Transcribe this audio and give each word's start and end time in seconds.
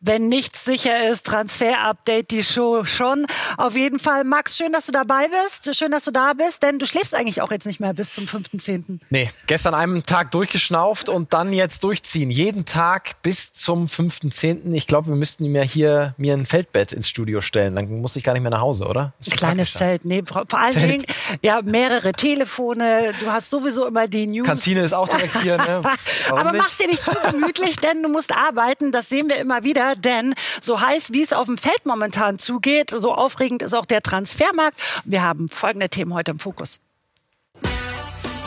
Wenn 0.00 0.28
nichts 0.28 0.64
sicher 0.64 1.08
ist, 1.08 1.26
Transfer-Update, 1.26 2.30
die 2.30 2.44
Show 2.44 2.84
schon. 2.84 3.26
Auf 3.56 3.76
jeden 3.76 3.98
Fall, 3.98 4.22
Max, 4.22 4.56
schön, 4.56 4.72
dass 4.72 4.86
du 4.86 4.92
dabei 4.92 5.26
bist. 5.28 5.74
Schön, 5.76 5.90
dass 5.90 6.04
du 6.04 6.12
da 6.12 6.34
bist, 6.34 6.62
denn 6.62 6.78
du 6.78 6.86
schläfst 6.86 7.16
eigentlich 7.16 7.42
auch 7.42 7.50
jetzt 7.50 7.66
nicht 7.66 7.80
mehr 7.80 7.92
bis 7.94 8.14
zum 8.14 8.24
5.10. 8.26 9.00
Nee, 9.10 9.28
gestern 9.48 9.74
einen 9.74 10.06
Tag 10.06 10.30
durchgeschnauft 10.30 11.08
und 11.08 11.32
dann 11.32 11.52
jetzt 11.52 11.82
durchziehen. 11.82 12.30
Jeden 12.30 12.64
Tag 12.64 13.20
bis 13.22 13.52
zum 13.52 13.86
5.10. 13.86 14.72
Ich 14.72 14.86
glaube, 14.86 15.08
wir 15.08 15.16
müssten 15.16 15.48
mir 15.48 15.64
hier 15.64 16.12
mir 16.16 16.34
ein 16.34 16.46
Feldbett 16.46 16.92
ins 16.92 17.08
Studio 17.08 17.40
stellen. 17.40 17.74
Dann 17.74 18.00
muss 18.00 18.14
ich 18.14 18.22
gar 18.22 18.34
nicht 18.34 18.42
mehr 18.42 18.52
nach 18.52 18.60
Hause, 18.60 18.86
oder? 18.86 19.14
Ein 19.26 19.32
kleines 19.32 19.72
Zelt. 19.72 20.04
Nee, 20.04 20.22
vor 20.24 20.46
allen 20.52 20.74
Zelt. 20.74 20.92
Dingen, 20.92 21.04
ja, 21.42 21.60
mehrere 21.62 22.12
Telefone. 22.12 23.14
Du 23.18 23.32
hast 23.32 23.50
sowieso 23.50 23.84
immer 23.86 24.06
die 24.06 24.28
News. 24.28 24.46
Kantine 24.46 24.82
ist 24.82 24.92
auch 24.92 25.08
direkt 25.08 25.42
hier, 25.42 25.56
ne? 25.56 25.82
Aber 26.30 26.52
nicht? 26.52 26.62
mach's 26.62 26.76
dir 26.76 26.86
nicht 26.86 27.04
zu 27.04 27.16
gemütlich, 27.32 27.78
denn 27.78 28.00
du 28.04 28.08
musst 28.08 28.32
arbeiten. 28.32 28.92
Das 28.92 29.08
sehen 29.08 29.28
wir 29.28 29.38
immer 29.38 29.64
wieder 29.64 29.87
denn 29.94 30.34
so 30.60 30.80
heiß, 30.80 31.12
wie 31.12 31.22
es 31.22 31.32
auf 31.32 31.46
dem 31.46 31.58
Feld 31.58 31.84
momentan 31.84 32.38
zugeht, 32.38 32.90
so 32.90 33.14
aufregend 33.14 33.62
ist 33.62 33.74
auch 33.74 33.86
der 33.86 34.02
Transfermarkt. 34.02 34.78
Wir 35.04 35.22
haben 35.22 35.48
folgende 35.48 35.88
Themen 35.88 36.14
heute 36.14 36.32
im 36.32 36.38
Fokus. 36.38 36.80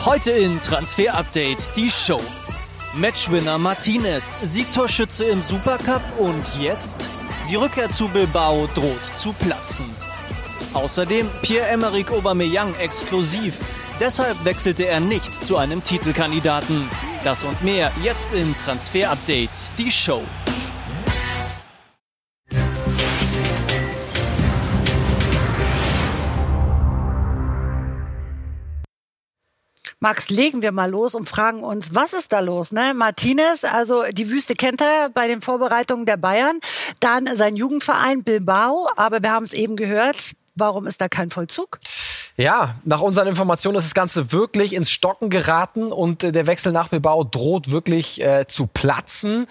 Heute 0.04 0.32
in 0.32 0.60
Transfer 0.60 1.14
Update 1.14 1.70
die 1.76 1.90
Show. 1.90 2.20
Matchwinner 2.94 3.56
Martinez, 3.56 4.36
Siegtorschütze 4.42 5.24
im 5.26 5.40
Supercup 5.42 6.02
und 6.18 6.44
jetzt 6.60 7.08
die 7.48 7.56
Rückkehr 7.56 7.88
zu 7.88 8.08
Bilbao 8.08 8.68
droht 8.74 9.04
zu 9.16 9.32
platzen. 9.32 9.86
Außerdem 10.74 11.28
Pierre-Emerick 11.42 12.10
Aubameyang 12.10 12.74
exklusiv. 12.80 13.56
Deshalb 14.00 14.44
wechselte 14.44 14.86
er 14.86 15.00
nicht 15.00 15.44
zu 15.44 15.56
einem 15.56 15.84
Titelkandidaten. 15.84 16.88
Das 17.24 17.44
und 17.44 17.62
mehr 17.62 17.92
jetzt 18.02 18.32
in 18.32 18.54
Transfer 18.56 19.10
Update, 19.10 19.50
die 19.78 19.90
Show. 19.90 20.22
Max, 30.02 30.30
legen 30.30 30.62
wir 30.62 30.72
mal 30.72 30.90
los 30.90 31.14
und 31.14 31.28
fragen 31.28 31.62
uns, 31.62 31.94
was 31.94 32.12
ist 32.12 32.32
da 32.32 32.40
los? 32.40 32.72
Ne? 32.72 32.92
Martinez, 32.92 33.62
also 33.62 34.02
die 34.10 34.28
Wüste 34.30 34.54
kennt 34.54 34.80
er 34.80 35.10
bei 35.10 35.28
den 35.28 35.40
Vorbereitungen 35.40 36.06
der 36.06 36.16
Bayern. 36.16 36.58
Dann 36.98 37.28
sein 37.36 37.54
Jugendverein 37.54 38.24
Bilbao, 38.24 38.88
aber 38.96 39.22
wir 39.22 39.30
haben 39.30 39.44
es 39.44 39.52
eben 39.52 39.76
gehört, 39.76 40.32
Warum 40.54 40.86
ist 40.86 41.00
da 41.00 41.08
kein 41.08 41.30
Vollzug? 41.30 41.78
Ja, 42.38 42.76
nach 42.84 43.02
unseren 43.02 43.28
Informationen 43.28 43.76
ist 43.76 43.84
das 43.84 43.94
Ganze 43.94 44.32
wirklich 44.32 44.74
ins 44.74 44.90
Stocken 44.90 45.28
geraten 45.28 45.92
und 45.92 46.24
äh, 46.24 46.32
der 46.32 46.46
Wechsel 46.46 46.72
nach 46.72 46.88
Bilbao 46.88 47.24
droht 47.24 47.70
wirklich 47.70 48.22
äh, 48.22 48.46
zu 48.46 48.66
platzen. 48.66 49.46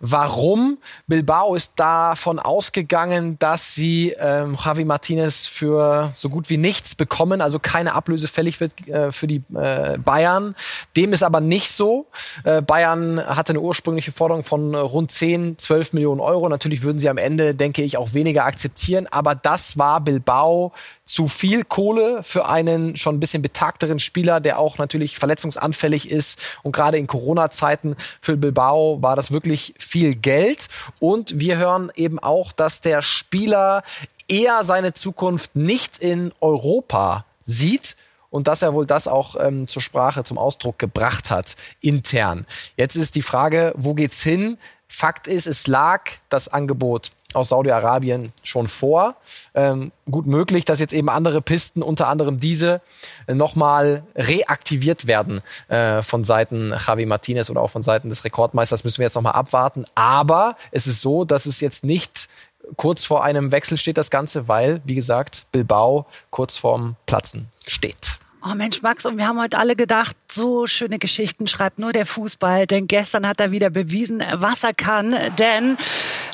Warum? 0.00 0.76
Bilbao 1.06 1.54
ist 1.54 1.74
davon 1.76 2.38
ausgegangen, 2.38 3.38
dass 3.38 3.74
sie 3.74 4.14
ähm, 4.18 4.56
Javi 4.62 4.84
Martinez 4.84 5.46
für 5.46 6.12
so 6.14 6.28
gut 6.28 6.50
wie 6.50 6.58
nichts 6.58 6.94
bekommen, 6.94 7.40
also 7.40 7.58
keine 7.58 7.94
Ablöse 7.94 8.28
fällig 8.28 8.60
wird 8.60 8.86
äh, 8.86 9.12
für 9.12 9.26
die 9.26 9.42
äh, 9.54 9.96
Bayern. 9.96 10.54
Dem 10.94 11.14
ist 11.14 11.22
aber 11.22 11.40
nicht 11.40 11.70
so. 11.70 12.06
Äh, 12.44 12.60
Bayern 12.60 13.18
hatte 13.26 13.52
eine 13.52 13.60
ursprüngliche 13.60 14.12
Forderung 14.12 14.44
von 14.44 14.74
rund 14.74 15.10
10, 15.10 15.56
12 15.56 15.94
Millionen 15.94 16.20
Euro. 16.20 16.50
Natürlich 16.50 16.82
würden 16.82 16.98
sie 16.98 17.08
am 17.08 17.18
Ende, 17.18 17.54
denke 17.54 17.82
ich, 17.82 17.96
auch 17.96 18.12
weniger 18.12 18.44
akzeptieren, 18.44 19.06
aber 19.10 19.34
das 19.34 19.78
war 19.78 20.02
Bilbao 20.02 20.45
Bilbao 20.46 20.72
zu 21.04 21.28
viel 21.28 21.64
Kohle 21.64 22.22
für 22.22 22.46
einen 22.46 22.96
schon 22.96 23.16
ein 23.16 23.20
bisschen 23.20 23.42
betagteren 23.42 23.98
Spieler, 23.98 24.40
der 24.40 24.58
auch 24.58 24.78
natürlich 24.78 25.18
verletzungsanfällig 25.18 26.10
ist. 26.10 26.40
Und 26.62 26.72
gerade 26.72 26.98
in 26.98 27.06
Corona-Zeiten 27.06 27.96
für 28.20 28.36
Bilbao 28.36 29.02
war 29.02 29.16
das 29.16 29.30
wirklich 29.30 29.74
viel 29.78 30.14
Geld. 30.14 30.68
Und 30.98 31.38
wir 31.38 31.58
hören 31.58 31.92
eben 31.94 32.18
auch, 32.18 32.52
dass 32.52 32.80
der 32.80 33.02
Spieler 33.02 33.82
eher 34.28 34.64
seine 34.64 34.92
Zukunft 34.92 35.54
nicht 35.54 35.98
in 35.98 36.32
Europa 36.40 37.24
sieht, 37.44 37.96
und 38.28 38.48
dass 38.48 38.60
er 38.60 38.74
wohl 38.74 38.84
das 38.84 39.08
auch 39.08 39.36
ähm, 39.38 39.66
zur 39.66 39.80
Sprache, 39.80 40.22
zum 40.24 40.36
Ausdruck 40.36 40.78
gebracht 40.78 41.30
hat, 41.30 41.54
intern. 41.80 42.44
Jetzt 42.76 42.96
ist 42.96 43.14
die 43.14 43.22
Frage, 43.22 43.72
wo 43.76 43.94
geht's 43.94 44.20
hin? 44.20 44.58
Fakt 44.88 45.26
ist, 45.26 45.46
es 45.46 45.68
lag 45.68 46.02
das 46.28 46.48
Angebot 46.48 47.12
aus 47.34 47.50
Saudi-Arabien 47.50 48.32
schon 48.42 48.66
vor. 48.66 49.16
Ähm, 49.54 49.92
gut 50.10 50.26
möglich, 50.26 50.64
dass 50.64 50.80
jetzt 50.80 50.94
eben 50.94 51.08
andere 51.08 51.42
Pisten, 51.42 51.82
unter 51.82 52.08
anderem 52.08 52.38
diese, 52.38 52.80
nochmal 53.26 54.04
reaktiviert 54.14 55.06
werden 55.06 55.42
äh, 55.68 56.02
von 56.02 56.24
Seiten 56.24 56.74
Javi 56.86 57.06
Martinez 57.06 57.50
oder 57.50 57.60
auch 57.60 57.70
von 57.70 57.82
Seiten 57.82 58.08
des 58.08 58.24
Rekordmeisters. 58.24 58.84
Müssen 58.84 58.98
wir 58.98 59.06
jetzt 59.06 59.14
nochmal 59.14 59.32
abwarten. 59.32 59.84
Aber 59.94 60.56
es 60.70 60.86
ist 60.86 61.00
so, 61.00 61.24
dass 61.24 61.46
es 61.46 61.60
jetzt 61.60 61.84
nicht 61.84 62.28
kurz 62.76 63.04
vor 63.04 63.22
einem 63.22 63.52
Wechsel 63.52 63.78
steht, 63.78 63.98
das 63.98 64.10
Ganze, 64.10 64.48
weil, 64.48 64.80
wie 64.84 64.94
gesagt, 64.94 65.46
Bilbao 65.52 66.06
kurz 66.30 66.56
vorm 66.56 66.96
Platzen 67.06 67.48
steht. 67.66 68.15
Oh 68.48 68.54
Mensch, 68.54 68.80
Max, 68.80 69.04
und 69.06 69.18
wir 69.18 69.26
haben 69.26 69.40
heute 69.40 69.58
alle 69.58 69.74
gedacht, 69.74 70.16
so 70.30 70.68
schöne 70.68 71.00
Geschichten 71.00 71.48
schreibt 71.48 71.80
nur 71.80 71.92
der 71.92 72.06
Fußball, 72.06 72.68
denn 72.68 72.86
gestern 72.86 73.26
hat 73.26 73.40
er 73.40 73.50
wieder 73.50 73.70
bewiesen, 73.70 74.22
was 74.34 74.62
er 74.62 74.72
kann, 74.72 75.16
denn 75.36 75.76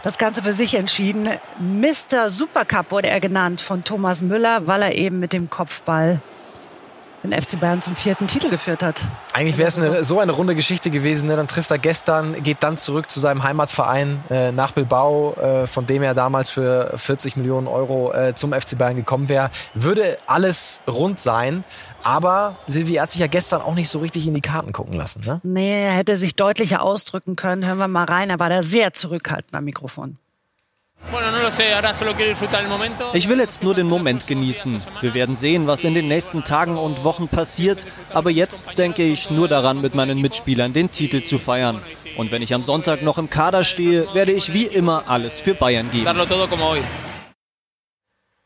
das 0.03 0.19
Ganze 0.19 0.43
für 0.43 0.53
sich 0.53 0.75
entschieden. 0.75 1.27
Mr. 1.59 2.28
Supercup 2.28 2.91
wurde 2.91 3.09
er 3.09 3.21
genannt 3.21 3.62
von 3.62 3.83
Thomas 3.83 4.21
Müller, 4.21 4.67
weil 4.67 4.83
er 4.83 4.95
eben 4.95 5.21
mit 5.21 5.33
dem 5.33 5.49
Kopfball 5.49 6.21
den 7.22 7.33
FC 7.33 7.59
Bayern 7.59 7.81
zum 7.81 7.97
vierten 7.97 8.27
Titel 8.27 8.50
geführt 8.50 8.83
hat. 8.83 9.00
Eigentlich 9.33 9.59
wäre 9.59 9.69
es 9.69 9.78
eine, 9.78 10.05
so 10.05 10.21
eine 10.21 10.33
runde 10.33 10.55
Geschichte 10.55 10.91
gewesen. 10.91 11.28
Ne? 11.28 11.37
Dann 11.37 11.49
trifft 11.49 11.71
er 11.71 11.78
gestern, 11.78 12.43
geht 12.43 12.59
dann 12.60 12.77
zurück 12.77 13.10
zu 13.10 13.21
seinem 13.21 13.43
Heimatverein 13.43 14.25
äh, 14.31 14.53
nach 14.53 14.72
Bilbao, 14.72 15.34
äh, 15.34 15.66
von 15.66 15.87
dem 15.87 16.03
er 16.03 16.15
damals 16.15 16.50
für 16.50 16.93
40 16.97 17.37
Millionen 17.37 17.66
Euro 17.66 18.12
äh, 18.12 18.34
zum 18.34 18.53
FC 18.53 18.77
Bayern 18.77 18.97
gekommen 18.97 19.28
wäre. 19.28 19.50
Würde 19.75 20.19
alles 20.27 20.82
rund 20.88 21.19
sein. 21.19 21.65
Aber 22.03 22.56
Silvi 22.66 22.94
hat 22.94 23.12
sich 23.12 23.21
ja 23.21 23.28
gestern 23.28 23.62
auch 23.62 23.75
nicht 23.75 23.88
so 23.88 24.00
richtig 24.00 24.27
in 24.27 24.34
die 24.34 24.41
Karten 24.41 24.72
gucken 24.72 24.94
lassen. 24.94 25.22
Ne? 25.25 25.41
Nee, 25.44 25.84
er 25.84 25.93
hätte 25.93 26.16
sich 26.16 26.34
deutlicher 26.34 26.82
ausdrücken 26.82 27.37
können. 27.37 27.65
Hören 27.65 27.78
wir 27.78 27.87
mal 27.87 28.05
rein. 28.05 28.28
Er 28.28 28.41
war 28.41 28.50
da 28.50 28.62
sehr 28.62 28.93
zurückhaltend 28.93 29.55
am 29.55 29.65
Mikrofon. 29.65 30.19
Ich 33.15 33.29
will 33.29 33.39
jetzt 33.39 33.63
nur 33.63 33.75
den 33.75 33.89
Moment 33.89 34.27
genießen. 34.27 34.83
Wir 35.01 35.15
werden 35.15 35.37
sehen, 35.37 35.67
was 35.67 35.85
in 35.85 35.95
den 35.95 36.09
nächsten 36.09 36.45
Tagen 36.45 36.77
und 36.77 37.05
Wochen 37.05 37.29
passiert. 37.29 37.87
Aber 38.13 38.31
jetzt 38.31 38.79
denke 38.79 39.03
ich 39.03 39.31
nur 39.31 39.49
daran, 39.49 39.81
mit 39.81 39.95
meinen 39.95 40.21
Mitspielern 40.21 40.73
den 40.73 40.91
Titel 40.91 41.23
zu 41.23 41.39
feiern. 41.39 41.81
Und 42.17 42.31
wenn 42.31 42.43
ich 42.43 42.55
am 42.55 42.65
Sonntag 42.65 43.03
noch 43.03 43.19
im 43.19 43.31
Kader 43.31 43.65
stehe, 43.65 44.07
werde 44.15 44.33
ich 44.33 44.53
wie 44.53 44.65
immer 44.65 45.05
alles 45.09 45.41
für 45.41 45.55
Bayern 45.55 45.91
geben. 45.91 46.07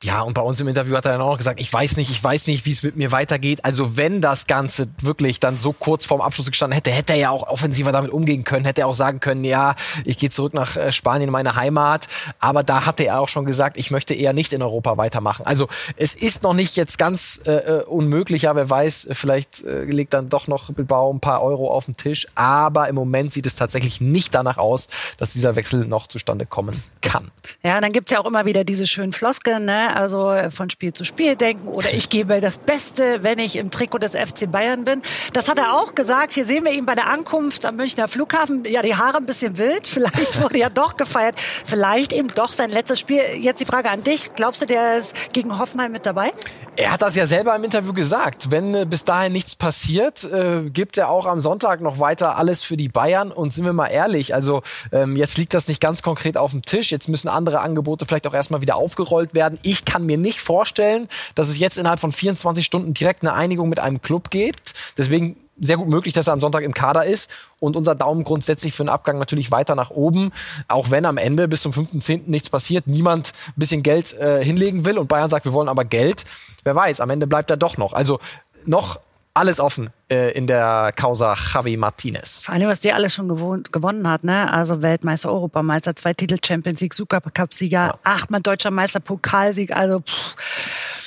Ja, 0.03 0.21
und 0.21 0.35
bei 0.35 0.43
uns 0.43 0.61
im 0.61 0.69
Interview 0.69 0.95
hat 0.95 1.07
er 1.07 1.13
dann 1.13 1.23
auch 1.23 1.39
gesagt, 1.39 1.59
ich 1.59 1.73
weiß 1.73 1.97
nicht, 1.97 2.11
ich 2.11 2.23
weiß 2.23 2.49
nicht, 2.49 2.67
wie 2.67 2.71
es 2.71 2.83
mit 2.83 2.97
mir 2.97 3.13
weitergeht. 3.13 3.65
Also 3.65 3.97
wenn 3.97 4.21
das 4.21 4.47
Ganze 4.47 4.89
wirklich 5.01 5.41
dann 5.41 5.57
so 5.57 5.73
kurz 5.73 6.05
vorm 6.05 6.21
Abschluss 6.21 6.51
gestanden 6.51 6.75
hätte, 6.75 6.91
hätte 6.91 7.15
er 7.15 7.19
ja 7.19 7.31
auch 7.31 7.49
offensiver 7.49 7.93
damit 7.93 8.11
umgehen 8.11 8.45
können, 8.45 8.67
hätte 8.67 8.83
er 8.83 8.89
auch 8.89 8.95
sagen 8.95 9.21
können, 9.21 9.43
ja, 9.43 9.75
ich 10.05 10.19
gehe 10.19 10.29
zurück 10.29 10.53
nach 10.53 10.77
äh, 10.77 10.93
Spanien, 10.93 11.31
meine 11.31 11.57
Heimat. 11.57 12.09
Aber 12.41 12.63
da 12.63 12.85
hatte 12.85 13.05
er 13.05 13.21
auch 13.21 13.29
schon 13.29 13.47
gesagt, 13.47 13.79
ich 13.79 13.91
möchte 13.91 14.13
eher 14.13 14.35
nicht 14.35 14.53
in 14.53 14.61
Europa 14.61 14.99
weitermachen. 14.99 15.47
Also 15.47 15.67
es 15.97 16.15
ist 16.15 16.43
noch 16.43 16.53
nicht 16.53 16.77
jetzt 16.77 16.99
ganz 16.99 17.41
äh, 17.47 17.53
äh 17.53 17.83
unmöglich, 17.85 18.43
ja, 18.43 18.55
wer 18.55 18.69
weiß, 18.69 19.09
vielleicht 19.13 19.65
äh, 19.65 19.85
legt 19.85 20.13
dann 20.13 20.29
doch 20.29 20.47
noch 20.47 20.71
Bilbao 20.75 21.11
ein 21.11 21.21
paar 21.21 21.43
Euro 21.43 21.73
auf 21.73 21.87
den 21.87 21.97
Tisch. 21.97 22.27
Aber 22.35 22.89
im 22.89 22.97
Moment 22.97 23.33
sieht 23.33 23.47
es 23.47 23.55
tatsächlich 23.55 24.03
nicht 24.03 24.35
danach 24.35 24.59
aus, 24.59 24.89
dass 25.17 25.33
dieser 25.33 25.57
Wechsel 25.57 25.87
noch 25.87 26.07
zustande 26.07 26.45
kommen 26.45 26.83
kann. 27.01 27.31
Ja, 27.63 27.81
dann 27.81 27.93
gibt's 27.93 28.11
ja 28.11 28.21
auch 28.21 28.27
immer 28.27 28.45
wieder 28.45 28.63
diese 28.65 28.87
schönen 28.87 29.15
Floskeln, 29.15 29.65
ne? 29.65 29.86
Also 29.95 30.35
von 30.51 30.71
Spiel 30.71 30.93
zu 30.93 31.05
Spiel 31.05 31.37
denken 31.37 31.69
oder 31.69 31.93
ich 31.93 32.09
gebe 32.09 32.41
das 32.41 32.59
Beste, 32.59 33.23
wenn 33.23 33.39
ich 33.39 33.57
im 33.57 33.71
Trikot 33.71 33.99
des 33.99 34.13
FC 34.13 34.51
Bayern 34.51 34.85
bin. 34.85 35.03
Das 35.33 35.49
hat 35.49 35.59
er 35.59 35.75
auch 35.75 35.95
gesagt. 35.95 36.33
Hier 36.33 36.45
sehen 36.45 36.65
wir 36.65 36.73
ihn 36.73 36.87
bei 36.87 36.95
der 36.95 37.07
Ankunft 37.09 37.65
am 37.65 37.77
Münchner 37.77 38.09
Flughafen. 38.09 38.65
Ja, 38.65 38.83
die 38.83 38.97
Haare 38.97 39.19
ein 39.19 39.27
bisschen 39.27 39.59
wild. 39.59 39.87
Vielleicht 39.87 40.41
wurde 40.41 40.59
ja 40.59 40.71
doch 40.71 40.97
gefeiert. 40.97 41.39
Vielleicht 41.39 42.13
eben 42.13 42.29
doch 42.29 42.53
sein 42.53 42.71
letztes 42.71 43.01
Spiel. 43.01 43.21
Jetzt 43.39 43.61
die 43.61 43.67
Frage 43.67 43.91
an 43.91 44.03
dich. 44.03 44.35
Glaubst 44.35 44.63
du, 44.63 44.67
der 44.67 44.97
ist 44.99 45.15
gegen 45.33 45.59
Hoffenheim 45.59 45.93
mit 45.93 46.07
dabei? 46.07 46.33
Er 46.77 46.93
hat 46.93 47.03
das 47.03 47.17
ja 47.17 47.27
selber 47.27 47.55
im 47.57 47.65
Interview 47.65 47.93
gesagt. 47.93 48.51
Wenn 48.51 48.75
äh, 48.75 48.85
bis 48.85 49.05
dahin 49.05 49.33
nichts 49.33 49.55
passiert, 49.55 50.25
äh, 50.25 50.69
gibt 50.71 50.99
er 50.99 51.09
auch 51.11 51.27
am 51.27 51.41
Sonntag 51.41 51.81
noch 51.81 51.99
weiter 51.99 52.37
alles 52.37 52.63
für 52.63 52.77
die 52.77 52.89
Bayern. 52.89 53.33
Und 53.33 53.53
sind 53.53 53.65
wir 53.65 53.73
mal 53.73 53.87
ehrlich, 53.87 54.35
also 54.35 54.63
ähm, 54.93 55.17
jetzt 55.17 55.39
liegt 55.39 55.55
das 55.55 55.69
nicht 55.69 55.81
ganz 55.81 56.03
konkret 56.03 56.37
auf 56.37 56.51
dem 56.51 56.63
Tisch. 56.63 56.91
Jetzt 56.91 57.09
müssen 57.09 57.29
andere 57.29 57.61
Angebote 57.61 58.07
vielleicht 58.07 58.27
auch 58.27 58.35
erstmal 58.35 58.61
wieder 58.61 58.77
aufgerollt 58.77 59.35
werden. 59.35 59.59
Ich 59.63 59.76
kann 59.85 60.07
mir 60.07 60.17
nicht 60.17 60.41
vorstellen, 60.41 61.09
dass 61.35 61.49
es 61.49 61.59
jetzt 61.59 61.79
innerhalb 61.79 62.01
von 62.01 62.13
24 62.13 62.65
Stunden 62.65 62.95
direkt 62.95 63.23
eine 63.23 63.33
Einigung 63.35 63.69
mit 63.69 63.79
einem 63.79 64.01
Club 64.01 64.31
gibt. 64.31 64.75
Deswegen 64.97 65.37
sehr 65.59 65.77
gut 65.77 65.89
möglich, 65.89 66.15
dass 66.15 66.27
er 66.27 66.33
am 66.33 66.41
Sonntag 66.41 66.63
im 66.63 66.75
Kader 66.75 67.05
ist 67.05 67.31
und 67.61 67.77
unser 67.77 67.95
Daumen 67.95 68.25
grundsätzlich 68.25 68.75
für 68.75 68.85
den 68.85 68.89
Abgang 68.89 69.19
natürlich 69.19 69.51
weiter 69.51 69.75
nach 69.75 69.91
oben, 69.91 70.33
auch 70.69 70.91
wenn 70.91 71.07
am 71.07 71.17
Ende 71.17 71.49
bis 71.49 71.63
zum 71.63 71.73
5.10. 71.73 72.23
nichts 72.27 72.51
passiert, 72.51 72.87
niemand 72.87 73.33
ein 73.49 73.55
bisschen 73.57 73.83
Geld 73.83 74.13
äh, 74.15 74.45
hinlegen 74.45 74.85
will 74.85 74.99
und 74.99 75.09
Bayern 75.09 75.31
sagt, 75.31 75.47
wir 75.47 75.53
wollen 75.53 75.69
aber 75.69 75.85
Geld. 75.85 76.25
Wer 76.65 76.75
weiß, 76.75 77.01
am 77.01 77.11
Ende 77.11 77.27
bleibt 77.27 77.51
er 77.51 77.57
doch 77.57 77.79
noch. 77.79 77.93
Also 77.93 78.21
noch 78.67 79.01
alles 79.37 79.61
offen 79.61 79.91
äh, 80.11 80.33
in 80.33 80.47
der 80.47 80.93
Causa 80.97 81.35
Javi 81.35 81.77
Martinez. 81.77 82.45
Vor 82.45 82.55
allem, 82.55 82.69
was 82.69 82.81
der 82.81 82.95
alles 82.95 83.15
schon 83.15 83.29
gewohnt, 83.29 83.73
gewonnen 83.73 84.09
hat, 84.09 84.25
ne? 84.25 84.53
Also 84.53 84.83
Weltmeister, 84.83 85.31
Europameister, 85.31 85.95
zwei 85.95 86.15
Titel 86.15 86.39
Champions 86.45 86.81
League, 86.81 86.95
Supercup-Sieger, 86.95 87.77
ja. 87.79 87.95
achtmal 88.05 88.41
deutscher 88.41 88.71
Meister, 88.71 89.01
Pokalsieg, 89.01 89.77
also 89.77 90.01
pff, 90.01 90.37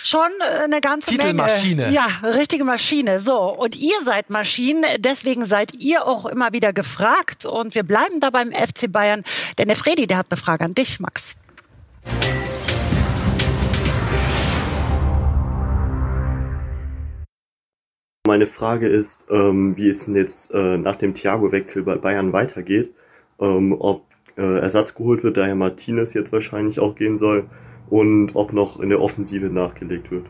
schon 0.03 0.29
eine 0.63 0.81
ganze 0.81 1.11
Titelmaschine. 1.11 1.83
Menge. 1.83 1.95
Ja, 1.95 2.07
richtige 2.23 2.63
Maschine. 2.63 3.19
So, 3.19 3.37
und 3.37 3.75
ihr 3.75 3.95
seid 4.05 4.29
Maschinen, 4.29 4.85
deswegen 4.99 5.45
seid 5.45 5.75
ihr 5.75 6.05
auch 6.05 6.25
immer 6.25 6.53
wieder 6.53 6.73
gefragt 6.73 7.45
und 7.45 7.75
wir 7.75 7.83
bleiben 7.83 8.19
da 8.19 8.29
beim 8.29 8.51
FC 8.51 8.91
Bayern, 8.91 9.23
denn 9.57 9.67
der 9.67 9.77
Fredi, 9.77 10.07
der 10.07 10.17
hat 10.17 10.27
eine 10.29 10.37
Frage 10.37 10.65
an 10.65 10.73
dich, 10.73 10.99
Max. 10.99 11.35
Meine 18.29 18.45
Frage 18.45 18.87
ist, 18.87 19.25
ähm, 19.31 19.75
wie 19.75 19.89
es 19.89 20.05
denn 20.05 20.13
jetzt 20.13 20.53
äh, 20.53 20.77
nach 20.77 20.97
dem 20.97 21.15
Thiago-Wechsel 21.15 21.81
bei 21.81 21.95
Bayern 21.95 22.31
weitergeht. 22.31 22.93
Ähm, 23.39 23.75
ob 23.79 24.03
äh, 24.37 24.59
Ersatz 24.59 24.93
geholt 24.93 25.23
wird, 25.23 25.35
daher 25.35 25.55
Martinez 25.55 26.13
jetzt 26.13 26.31
wahrscheinlich 26.31 26.79
auch 26.79 26.93
gehen 26.93 27.17
soll 27.17 27.45
und 27.89 28.35
ob 28.35 28.53
noch 28.53 28.79
in 28.81 28.89
der 28.89 29.01
Offensive 29.01 29.47
nachgelegt 29.47 30.11
wird. 30.11 30.27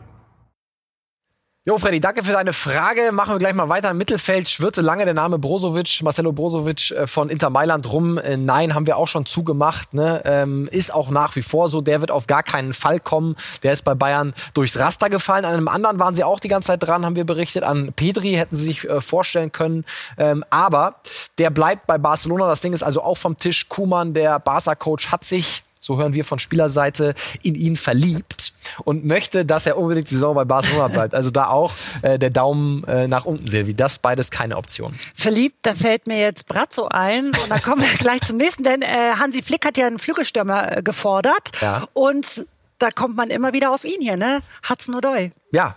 Jo, 1.70 1.78
Freddy, 1.78 2.00
danke 2.00 2.24
für 2.24 2.32
deine 2.32 2.52
Frage. 2.52 3.12
Machen 3.12 3.34
wir 3.34 3.38
gleich 3.38 3.54
mal 3.54 3.68
weiter. 3.68 3.92
Im 3.92 3.96
Mittelfeld 3.96 4.48
schwirrte 4.48 4.80
lange 4.80 5.04
der 5.04 5.14
Name 5.14 5.38
Brozovic, 5.38 6.00
Marcelo 6.02 6.32
Brozovic 6.32 6.90
äh, 6.90 7.06
von 7.06 7.28
Inter 7.28 7.48
Mailand 7.48 7.92
rum. 7.92 8.18
Äh, 8.18 8.36
nein, 8.36 8.74
haben 8.74 8.88
wir 8.88 8.96
auch 8.96 9.06
schon 9.06 9.24
zugemacht. 9.24 9.94
Ne? 9.94 10.20
Ähm, 10.24 10.68
ist 10.72 10.92
auch 10.92 11.10
nach 11.10 11.36
wie 11.36 11.42
vor 11.42 11.68
so. 11.68 11.80
Der 11.80 12.00
wird 12.00 12.10
auf 12.10 12.26
gar 12.26 12.42
keinen 12.42 12.72
Fall 12.72 12.98
kommen. 12.98 13.36
Der 13.62 13.70
ist 13.70 13.82
bei 13.82 13.94
Bayern 13.94 14.34
durchs 14.52 14.80
Raster 14.80 15.10
gefallen. 15.10 15.44
An 15.44 15.54
einem 15.54 15.68
anderen 15.68 16.00
waren 16.00 16.16
sie 16.16 16.24
auch 16.24 16.40
die 16.40 16.48
ganze 16.48 16.66
Zeit 16.66 16.82
dran, 16.82 17.04
haben 17.04 17.14
wir 17.14 17.22
berichtet. 17.22 17.62
An 17.62 17.92
Pedri 17.94 18.32
hätten 18.32 18.56
sie 18.56 18.64
sich 18.64 18.88
äh, 18.88 19.00
vorstellen 19.00 19.52
können. 19.52 19.84
Ähm, 20.18 20.44
aber 20.50 20.96
der 21.38 21.50
bleibt 21.50 21.86
bei 21.86 21.98
Barcelona. 21.98 22.48
Das 22.48 22.62
Ding 22.62 22.72
ist 22.72 22.82
also 22.82 23.00
auch 23.00 23.16
vom 23.16 23.36
Tisch. 23.36 23.68
Kuman, 23.68 24.12
der 24.12 24.40
Barca-Coach, 24.40 25.12
hat 25.12 25.22
sich 25.22 25.62
so 25.80 25.98
hören 25.98 26.12
wir 26.14 26.24
von 26.24 26.38
Spielerseite, 26.38 27.14
in 27.42 27.54
ihn 27.54 27.76
verliebt 27.76 28.52
und 28.84 29.04
möchte, 29.04 29.44
dass 29.44 29.66
er 29.66 29.78
unbedingt 29.78 30.10
die 30.10 30.14
Saison 30.14 30.34
bei 30.34 30.44
Barcelona 30.44 30.88
bleibt. 30.88 31.14
Also 31.14 31.30
da 31.30 31.48
auch 31.48 31.72
äh, 32.02 32.18
der 32.18 32.30
Daumen 32.30 32.84
äh, 32.84 33.08
nach 33.08 33.24
unten, 33.24 33.46
Silvi. 33.46 33.74
Das 33.74 33.98
beides 33.98 34.30
keine 34.30 34.56
Option. 34.56 34.94
Verliebt, 35.14 35.56
da 35.62 35.74
fällt 35.74 36.06
mir 36.06 36.18
jetzt 36.18 36.46
Brazzo 36.46 36.86
ein 36.88 37.28
und 37.28 37.48
da 37.48 37.58
kommen 37.58 37.82
wir 37.82 37.88
gleich 37.98 38.20
zum 38.22 38.36
nächsten, 38.36 38.62
denn 38.62 38.82
äh, 38.82 39.12
Hansi 39.18 39.42
Flick 39.42 39.64
hat 39.66 39.76
ja 39.78 39.86
einen 39.86 39.98
Flügelstürmer 39.98 40.76
äh, 40.78 40.82
gefordert 40.82 41.50
Ja. 41.60 41.88
und 41.94 42.46
da 42.78 42.88
kommt 42.90 43.16
man 43.16 43.28
immer 43.30 43.52
wieder 43.52 43.72
auf 43.72 43.84
ihn 43.84 44.00
hier, 44.00 44.16
ne? 44.16 44.40
Hat's 44.62 44.88
nur 44.88 45.00
doi. 45.00 45.32
Ja, 45.52 45.76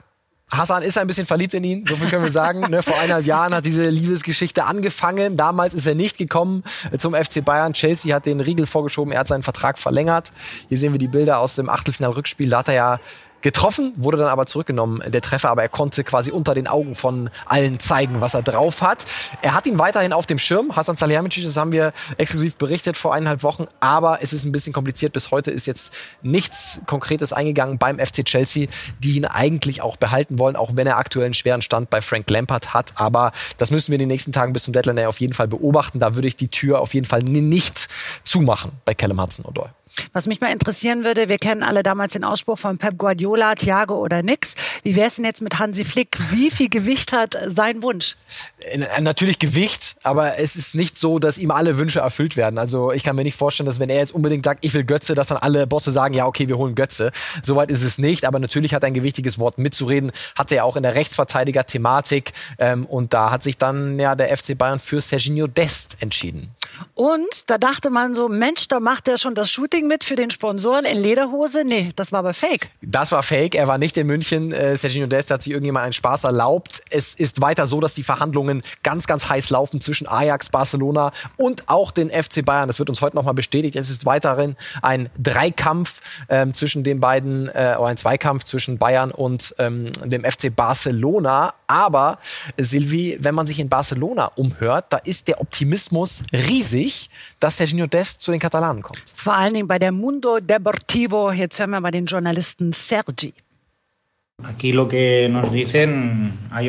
Hassan 0.55 0.83
ist 0.83 0.97
ein 0.97 1.07
bisschen 1.07 1.25
verliebt 1.25 1.53
in 1.53 1.63
ihn, 1.63 1.85
so 1.87 1.95
viel 1.95 2.07
können 2.07 2.23
wir 2.23 2.31
sagen. 2.31 2.61
ne? 2.69 2.83
Vor 2.83 2.95
eineinhalb 2.95 3.25
Jahren 3.25 3.55
hat 3.55 3.65
diese 3.65 3.89
Liebesgeschichte 3.89 4.65
angefangen. 4.65 5.35
Damals 5.35 5.73
ist 5.73 5.87
er 5.87 5.95
nicht 5.95 6.17
gekommen 6.17 6.63
zum 6.97 7.15
FC 7.15 7.43
Bayern. 7.43 7.73
Chelsea 7.73 8.15
hat 8.15 8.25
den 8.25 8.39
Riegel 8.39 8.67
vorgeschoben, 8.67 9.11
er 9.13 9.21
hat 9.21 9.27
seinen 9.27 9.43
Vertrag 9.43 9.77
verlängert. 9.77 10.31
Hier 10.69 10.77
sehen 10.77 10.93
wir 10.93 10.99
die 10.99 11.07
Bilder 11.07 11.39
aus 11.39 11.55
dem 11.55 11.69
Achtelfinal-Rückspiel. 11.69 12.49
Da 12.49 12.59
hat 12.59 12.67
er 12.67 12.73
ja 12.75 12.99
getroffen, 13.43 13.93
wurde 13.97 14.17
dann 14.17 14.27
aber 14.27 14.47
zurückgenommen, 14.47 15.03
der 15.05 15.21
Treffer, 15.21 15.49
aber 15.49 15.61
er 15.61 15.69
konnte 15.69 16.03
quasi 16.03 16.31
unter 16.31 16.55
den 16.55 16.67
Augen 16.67 16.95
von 16.95 17.29
allen 17.45 17.79
zeigen, 17.79 18.21
was 18.21 18.33
er 18.33 18.41
drauf 18.41 18.81
hat. 18.81 19.05
Er 19.41 19.53
hat 19.53 19.67
ihn 19.67 19.77
weiterhin 19.77 20.13
auf 20.13 20.25
dem 20.25 20.39
Schirm, 20.39 20.75
Hasan 20.75 20.95
Salihamidzic, 20.95 21.43
das 21.43 21.57
haben 21.57 21.71
wir 21.71 21.93
exklusiv 22.17 22.55
berichtet 22.55 22.97
vor 22.97 23.13
eineinhalb 23.13 23.43
Wochen, 23.43 23.67
aber 23.79 24.19
es 24.21 24.33
ist 24.33 24.45
ein 24.45 24.51
bisschen 24.51 24.73
kompliziert. 24.73 25.13
Bis 25.13 25.29
heute 25.29 25.51
ist 25.51 25.67
jetzt 25.67 25.93
nichts 26.23 26.81
Konkretes 26.87 27.33
eingegangen 27.33 27.77
beim 27.77 27.99
FC 27.99 28.25
Chelsea, 28.25 28.67
die 28.99 29.17
ihn 29.17 29.25
eigentlich 29.25 29.81
auch 29.81 29.97
behalten 29.97 30.39
wollen, 30.39 30.55
auch 30.55 30.71
wenn 30.75 30.87
er 30.87 30.97
aktuell 30.97 31.25
einen 31.25 31.33
schweren 31.33 31.61
Stand 31.61 31.89
bei 31.89 32.01
Frank 32.01 32.29
Lampard 32.29 32.73
hat. 32.73 32.93
Aber 32.95 33.33
das 33.57 33.69
müssen 33.69 33.89
wir 33.89 33.95
in 33.95 33.99
den 33.99 34.07
nächsten 34.07 34.31
Tagen 34.31 34.53
bis 34.53 34.63
zum 34.63 34.73
Deadline 34.73 35.05
auf 35.05 35.19
jeden 35.19 35.33
Fall 35.33 35.47
beobachten. 35.47 35.99
Da 35.99 36.15
würde 36.15 36.29
ich 36.29 36.37
die 36.37 36.47
Tür 36.47 36.79
auf 36.79 36.93
jeden 36.93 37.05
Fall 37.05 37.23
nicht 37.23 37.89
zumachen 38.23 38.71
bei 38.85 38.93
Callum 38.93 39.21
Hudson-Odoi. 39.21 39.67
Was 40.11 40.25
mich 40.25 40.41
mal 40.41 40.51
interessieren 40.51 41.03
würde, 41.03 41.29
wir 41.29 41.37
kennen 41.37 41.63
alle 41.63 41.83
damals 41.83 42.13
den 42.13 42.23
Ausspruch 42.23 42.57
von 42.57 42.77
Pep 42.77 42.97
Guardiola, 42.97 43.32
Thiago 43.55 43.95
oder 43.95 44.23
nix. 44.23 44.55
Wie 44.83 44.95
wäre 44.95 45.07
es 45.07 45.15
denn 45.15 45.25
jetzt 45.25 45.41
mit 45.41 45.59
Hansi 45.59 45.85
Flick? 45.85 46.17
Wie 46.29 46.51
viel 46.51 46.69
Gewicht 46.69 47.13
hat 47.13 47.37
sein 47.47 47.81
Wunsch? 47.81 48.15
Äh, 48.61 49.01
Natürlich 49.01 49.39
Gewicht, 49.39 49.95
aber 50.03 50.37
es 50.39 50.55
ist 50.55 50.75
nicht 50.75 50.97
so, 50.97 51.19
dass 51.19 51.37
ihm 51.37 51.51
alle 51.51 51.77
Wünsche 51.77 51.99
erfüllt 51.99 52.37
werden. 52.37 52.57
Also 52.57 52.91
ich 52.91 53.03
kann 53.03 53.15
mir 53.15 53.23
nicht 53.23 53.37
vorstellen, 53.37 53.65
dass 53.65 53.79
wenn 53.79 53.89
er 53.89 53.97
jetzt 53.97 54.13
unbedingt 54.13 54.45
sagt, 54.45 54.63
ich 54.65 54.73
will 54.73 54.83
Götze, 54.83 55.15
dass 55.15 55.27
dann 55.27 55.37
alle 55.37 55.67
Bosse 55.67 55.91
sagen, 55.91 56.13
ja 56.13 56.25
okay, 56.25 56.47
wir 56.47 56.57
holen 56.57 56.75
Götze. 56.75 57.11
Soweit 57.41 57.69
ist 57.71 57.83
es 57.83 57.97
nicht, 57.97 58.25
aber 58.25 58.39
natürlich 58.39 58.73
hat 58.73 58.83
er 58.83 58.87
ein 58.87 58.93
gewichtiges 58.93 59.39
Wort 59.39 59.57
mitzureden. 59.57 60.11
Hatte 60.37 60.55
er 60.55 60.65
auch 60.65 60.75
in 60.75 60.83
der 60.83 60.95
Rechtsverteidiger-Thematik 60.95 62.33
ähm, 62.59 62.85
und 62.85 63.13
da 63.13 63.31
hat 63.31 63.43
sich 63.43 63.57
dann 63.57 63.99
ja 63.99 64.15
der 64.15 64.35
FC 64.35 64.57
Bayern 64.57 64.79
für 64.79 65.01
Serginho 65.01 65.47
Dest 65.47 65.97
entschieden. 65.99 66.51
Und 66.95 67.49
da 67.49 67.57
dachte 67.57 67.89
man 67.89 68.13
so, 68.13 68.29
Mensch, 68.29 68.67
da 68.67 68.79
macht 68.79 69.07
er 69.07 69.17
schon 69.17 69.35
das 69.35 69.51
Shooting 69.51 69.87
mit 69.87 70.03
für 70.03 70.15
den 70.15 70.31
Sponsoren 70.31 70.85
in 70.85 70.99
Lederhose. 71.01 71.63
Nee, 71.65 71.89
das 71.95 72.11
war 72.11 72.19
aber 72.19 72.33
fake. 72.33 72.69
Das 72.81 73.11
war 73.11 73.22
fake. 73.23 73.55
Er 73.55 73.67
war 73.67 73.77
nicht 73.77 73.97
in 73.97 74.07
München. 74.07 74.51
Äh, 74.51 74.75
Serginho 74.75 75.07
Dest 75.07 75.31
hat 75.31 75.41
sich 75.41 75.51
irgendjemand 75.51 75.85
einen 75.85 75.93
Spaß 75.93 76.25
erlaubt. 76.25 76.81
Es 76.89 77.15
ist 77.15 77.41
weiter 77.41 77.65
so, 77.65 77.79
dass 77.79 77.95
die 77.95 78.03
Verhandlungen 78.03 78.61
ganz, 78.83 79.07
ganz 79.07 79.29
heiß 79.29 79.49
laufen 79.49 79.81
zwischen 79.81 80.07
Ajax, 80.07 80.49
Barcelona 80.49 81.11
und 81.37 81.69
auch 81.69 81.91
den 81.91 82.09
FC 82.09 82.45
Bayern. 82.45 82.67
Das 82.67 82.79
wird 82.79 82.89
uns 82.89 83.01
heute 83.01 83.15
nochmal 83.15 83.33
bestätigt. 83.33 83.75
Es 83.75 83.89
ist 83.89 84.05
weiterhin 84.05 84.55
ein 84.81 85.09
Dreikampf 85.17 86.01
ähm, 86.29 86.53
zwischen 86.53 86.83
den 86.83 86.99
beiden, 86.99 87.47
äh, 87.49 87.75
oder 87.79 87.87
ein 87.87 87.97
Zweikampf 87.97 88.43
zwischen 88.43 88.77
Bayern 88.77 89.11
und 89.11 89.55
ähm, 89.57 89.91
dem 90.03 90.23
FC 90.23 90.55
Barcelona. 90.55 91.53
Aber 91.67 92.19
Silvi, 92.57 93.17
wenn 93.19 93.33
man 93.33 93.45
sich 93.47 93.59
in 93.59 93.69
Barcelona 93.69 94.31
umhört, 94.35 94.85
da 94.89 94.97
ist 94.97 95.27
der 95.27 95.41
Optimismus 95.41 96.21
riesig, 96.31 97.09
dass 97.39 97.57
Serginho 97.57 97.87
Dest 97.87 98.21
zu 98.21 98.31
den 98.31 98.39
Katalanen 98.39 98.83
kommt. 98.83 99.01
Vor 99.15 99.33
allen 99.33 99.53
Dingen 99.53 99.67
bei 99.67 99.79
der 99.79 99.91
Mundo 99.91 100.39
Deportivo. 100.39 101.31
Jetzt 101.31 101.59
hören 101.59 101.71
wir 101.71 101.79
mal 101.79 101.91
den 101.91 102.05
Journalisten 102.05 102.73
Sergi. 102.73 103.12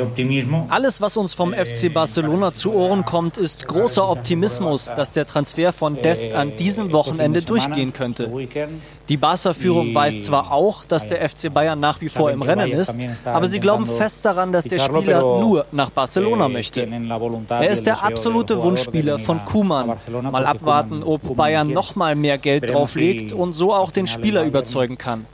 Optimismo. 0.03 0.67
Alles, 0.69 1.01
was 1.01 1.17
uns 1.17 1.35
vom 1.35 1.53
FC 1.53 1.93
Barcelona 1.93 2.53
zu 2.53 2.73
Ohren 2.73 3.05
kommt, 3.05 3.37
ist 3.37 3.67
großer 3.67 4.09
Optimismus, 4.09 4.93
dass 4.95 5.13
der 5.13 5.27
Transfer 5.27 5.73
von 5.73 6.01
Dest 6.01 6.35
an 6.35 6.57
diesem 6.57 6.93
Wochenende 6.93 7.43
durchgehen 7.43 7.93
könnte. 7.93 8.31
Die 9.09 9.17
Barca-Führung 9.19 9.95
weiß 9.95 10.23
zwar 10.23 10.51
auch, 10.51 10.85
dass 10.85 11.09
der 11.09 11.29
FC 11.29 11.53
Bayern 11.53 11.79
nach 11.79 12.01
wie 12.01 12.09
vor 12.09 12.31
im 12.31 12.41
Rennen 12.41 12.73
ist, 12.73 13.05
aber 13.25 13.47
sie 13.47 13.61
glauben 13.61 13.87
fest 13.87 14.25
daran, 14.25 14.53
dass 14.53 14.65
der 14.65 14.79
Spieler 14.79 15.21
nur 15.21 15.67
nach 15.73 15.91
Barcelona 15.91 16.49
möchte. 16.49 16.89
Er 17.49 17.69
ist 17.69 17.87
der 17.87 18.03
absolute 18.03 18.63
Wunschspieler 18.63 19.19
von 19.19 19.45
Kuman. 19.45 19.97
Mal 20.31 20.47
abwarten, 20.47 21.03
ob 21.03 21.37
Bayern 21.37 21.71
noch 21.71 21.97
mal 21.97 22.15
mehr 22.15 22.39
Geld 22.39 22.73
drauflegt 22.73 23.33
und 23.33 23.53
so 23.53 23.75
auch 23.75 23.91
den 23.91 24.07
Spieler 24.07 24.45
überzeugen 24.45 24.97
kann. 24.97 25.27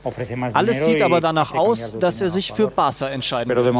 Alles 0.53 0.85
sieht 0.85 1.01
aber 1.01 1.21
danach 1.21 1.53
aus, 1.53 1.97
dass 1.97 2.19
er 2.21 2.29
sich 2.29 2.51
für 2.51 2.67
Barca 2.67 3.07
entscheiden 3.07 3.55
wird. 3.55 3.75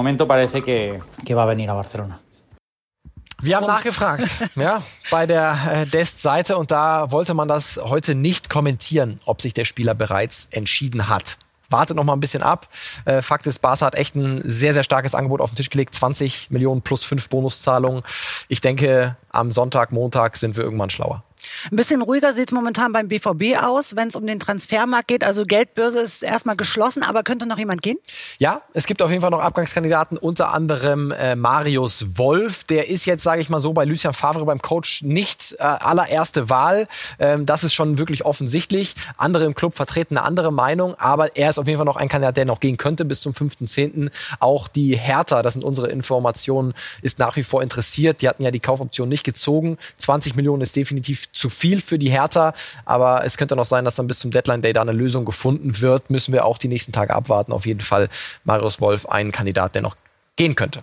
Wir 3.42 3.56
haben 3.56 3.66
nachgefragt, 3.66 4.30
ja, 4.56 4.84
bei 5.10 5.26
der 5.26 5.58
äh, 5.68 5.86
Dest-Seite 5.88 6.58
und 6.58 6.70
da 6.70 7.12
wollte 7.12 7.34
man 7.34 7.48
das 7.48 7.80
heute 7.84 8.14
nicht 8.14 8.50
kommentieren, 8.50 9.20
ob 9.26 9.42
sich 9.42 9.54
der 9.54 9.66
Spieler 9.66 9.96
bereits 9.96 10.48
entschieden 10.52 11.10
hat. 11.10 11.38
Wartet 11.70 11.96
noch 11.96 12.04
mal 12.04 12.14
ein 12.14 12.20
bisschen 12.20 12.44
ab. 12.44 12.68
Äh, 13.06 13.22
Fakt 13.22 13.48
ist, 13.48 13.60
Barca 13.60 13.86
hat 13.86 13.96
echt 13.96 14.16
ein 14.16 14.42
sehr, 14.44 14.74
sehr 14.74 14.84
starkes 14.84 15.16
Angebot 15.16 15.42
auf 15.42 15.52
den 15.52 15.56
Tisch 15.56 15.70
gelegt. 15.70 15.94
20 15.94 16.52
Millionen 16.52 16.82
plus 16.82 17.04
5 17.06 17.30
Bonuszahlungen. 17.30 18.04
Ich 18.50 18.62
denke, 18.62 19.16
am 19.30 19.52
Sonntag, 19.52 19.92
Montag 19.92 20.36
sind 20.36 20.58
wir 20.58 20.66
irgendwann 20.66 20.90
schlauer. 20.90 21.24
Ein 21.72 21.76
bisschen 21.76 22.02
ruhiger 22.02 22.34
sieht 22.34 22.50
es 22.50 22.54
momentan 22.54 22.92
beim 22.92 23.08
BVB 23.08 23.58
aus, 23.62 23.96
wenn 23.96 24.08
es 24.08 24.16
um 24.16 24.26
den 24.26 24.40
Transfermarkt 24.40 25.08
geht. 25.08 25.24
Also 25.24 25.46
Geldbörse 25.46 26.00
ist 26.00 26.24
erstmal 26.24 26.56
geschlossen, 26.56 27.04
aber 27.04 27.24
könnte 27.24 27.46
noch 27.46 27.58
jemand 27.58 27.82
gehen? 27.82 27.98
Ja, 28.40 28.62
es 28.74 28.86
gibt 28.86 29.02
auf 29.02 29.10
jeden 29.10 29.22
Fall 29.22 29.32
noch 29.32 29.42
Abgangskandidaten, 29.42 30.18
unter 30.18 30.54
anderem 30.54 31.12
äh, 31.12 31.36
Marius 31.36 32.18
Wolf. 32.18 32.64
Der 32.64 32.90
ist 32.90 33.06
jetzt, 33.06 33.24
sage 33.24 33.42
ich 33.42 33.50
mal 33.50 33.60
so, 33.60 33.74
bei 33.74 33.86
Lucien 33.86 34.14
Favre 34.14 34.46
beim 34.46 34.62
Coach 34.62 35.02
nicht 35.04 35.56
äh, 35.60 35.64
allererste 35.64 36.50
Wahl. 36.50 36.88
Ähm, 37.20 37.46
das 37.46 37.64
ist 37.64 37.74
schon 37.74 37.98
wirklich 37.98 38.26
offensichtlich. 38.26 38.96
Andere 39.18 39.46
im 39.46 39.56
Club 39.56 39.76
vertreten 39.76 40.18
eine 40.18 40.26
andere 40.26 40.52
Meinung, 40.52 40.96
aber 40.96 41.36
er 41.36 41.50
ist 41.50 41.58
auf 41.58 41.68
jeden 41.68 41.78
Fall 41.78 41.86
noch 41.86 41.96
ein 41.96 42.10
Kandidat, 42.10 42.38
der 42.38 42.46
noch 42.46 42.60
gehen 42.60 42.78
könnte 42.78 43.06
bis 43.06 43.22
zum 43.22 43.34
5.10. 43.34 44.10
Auch 44.40 44.68
die 44.68 44.96
Hertha, 44.98 45.42
das 45.42 45.54
sind 45.54 45.64
unsere 45.64 45.90
Informationen, 45.90 46.74
ist 47.02 47.20
nach 47.20 47.36
wie 47.36 47.44
vor 47.44 47.62
interessiert. 47.62 48.22
Die 48.22 48.30
hatten 48.30 48.44
ja 48.44 48.52
die 48.52 48.60
Kaufoption 48.60 49.10
nicht 49.10 49.24
gezogen. 49.24 49.78
20 49.98 50.36
Millionen 50.36 50.62
ist 50.62 50.76
definitiv 50.76 51.32
zu 51.32 51.41
viel 51.50 51.82
für 51.82 52.00
die 52.00 52.10
Hertha, 52.10 52.54
aber 52.86 53.24
es 53.26 53.38
könnte 53.38 53.56
noch 53.56 53.66
sein, 53.66 53.86
dass 53.86 53.96
dann 53.96 54.08
bis 54.08 54.20
zum 54.20 54.32
Deadline 54.32 54.62
Day 54.62 54.74
da 54.74 54.82
eine 54.82 54.92
Lösung 54.92 55.26
gefunden 55.26 55.80
wird. 55.82 56.10
Müssen 56.10 56.34
wir 56.34 56.46
auch 56.46 56.58
die 56.58 56.68
nächsten 56.68 56.92
Tage 56.92 57.14
abwarten. 57.14 57.52
Auf 57.52 57.66
jeden 57.66 57.82
Fall 57.82 58.10
Marius 58.44 58.82
Wolf, 58.82 59.06
ein 59.06 59.32
Kandidat, 59.32 59.76
der 59.76 59.82
noch 59.82 59.96
gehen 60.36 60.56
könnte. 60.56 60.82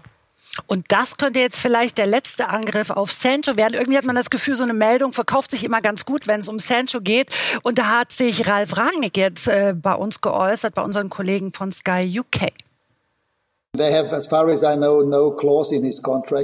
Und 0.66 0.86
das 0.88 1.16
könnte 1.16 1.40
jetzt 1.40 1.60
vielleicht 1.60 1.98
der 1.98 2.06
letzte 2.06 2.48
Angriff 2.48 2.90
auf 2.90 3.12
Sancho 3.12 3.56
werden. 3.56 3.74
Irgendwie 3.74 3.98
hat 3.98 4.04
man 4.04 4.16
das 4.16 4.30
Gefühl, 4.30 4.54
so 4.54 4.64
eine 4.64 4.74
Meldung 4.74 5.12
verkauft 5.12 5.50
sich 5.50 5.64
immer 5.64 5.80
ganz 5.80 6.04
gut, 6.04 6.26
wenn 6.26 6.40
es 6.40 6.48
um 6.48 6.58
Sancho 6.58 7.00
geht. 7.00 7.28
Und 7.62 7.78
da 7.78 7.98
hat 7.98 8.12
sich 8.12 8.48
Ralf 8.48 8.76
Rangnick 8.76 9.16
jetzt 9.16 9.46
äh, 9.46 9.74
bei 9.76 9.94
uns 9.94 10.20
geäußert, 10.20 10.74
bei 10.74 10.82
unseren 10.82 11.10
Kollegen 11.10 11.52
von 11.52 11.70
Sky 11.70 12.20
UK. 12.20 12.52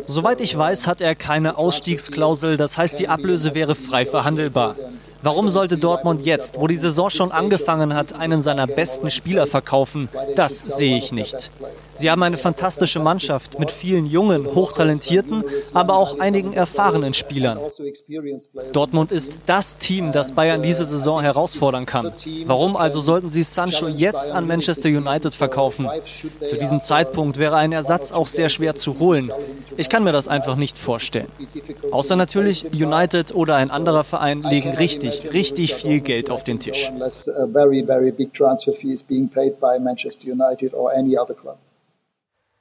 Soweit 0.06 0.40
ich 0.40 0.56
weiß, 0.56 0.86
hat 0.86 1.00
er 1.00 1.14
keine 1.14 1.58
Ausstiegsklausel, 1.58 2.56
das 2.56 2.78
heißt, 2.78 2.98
die 2.98 3.08
Ablöse 3.08 3.54
wäre 3.54 3.74
frei 3.74 4.06
verhandelbar. 4.06 4.76
Warum 5.24 5.48
sollte 5.48 5.78
Dortmund 5.78 6.26
jetzt, 6.26 6.60
wo 6.60 6.66
die 6.66 6.76
Saison 6.76 7.08
schon 7.08 7.32
angefangen 7.32 7.94
hat, 7.94 8.12
einen 8.20 8.42
seiner 8.42 8.66
besten 8.66 9.10
Spieler 9.10 9.46
verkaufen? 9.46 10.10
Das 10.36 10.60
sehe 10.60 10.98
ich 10.98 11.12
nicht. 11.12 11.34
Sie 11.94 12.10
haben 12.10 12.22
eine 12.22 12.36
fantastische 12.36 12.98
Mannschaft 12.98 13.58
mit 13.58 13.70
vielen 13.70 14.04
jungen, 14.04 14.44
hochtalentierten, 14.44 15.42
aber 15.72 15.94
auch 15.94 16.20
einigen 16.20 16.52
erfahrenen 16.52 17.14
Spielern. 17.14 17.58
Dortmund 18.74 19.12
ist 19.12 19.40
das 19.46 19.78
Team, 19.78 20.12
das 20.12 20.32
Bayern 20.32 20.62
diese 20.62 20.84
Saison 20.84 21.22
herausfordern 21.22 21.86
kann. 21.86 22.12
Warum 22.44 22.76
also 22.76 23.00
sollten 23.00 23.30
sie 23.30 23.44
Sancho 23.44 23.88
jetzt 23.88 24.30
an 24.30 24.46
Manchester 24.46 24.90
United 24.90 25.32
verkaufen? 25.32 25.88
Zu 26.44 26.58
diesem 26.58 26.82
Zeitpunkt 26.82 27.38
wäre 27.38 27.56
ein 27.56 27.72
Ersatz 27.72 28.12
auch 28.12 28.28
sehr 28.28 28.50
schwer 28.50 28.74
zu 28.74 28.98
holen. 28.98 29.32
Ich 29.78 29.88
kann 29.88 30.04
mir 30.04 30.12
das 30.12 30.28
einfach 30.28 30.56
nicht 30.56 30.76
vorstellen. 30.76 31.28
Außer 31.92 32.14
natürlich 32.14 32.66
United 32.74 33.34
oder 33.34 33.56
ein 33.56 33.70
anderer 33.70 34.04
Verein 34.04 34.42
legen 34.42 34.74
richtig 34.74 35.13
richtig, 35.14 35.34
richtig 35.34 35.74
viel 35.74 36.00
Geld 36.00 36.30
auf 36.30 36.42
den 36.42 36.58
Tisch. 36.60 36.90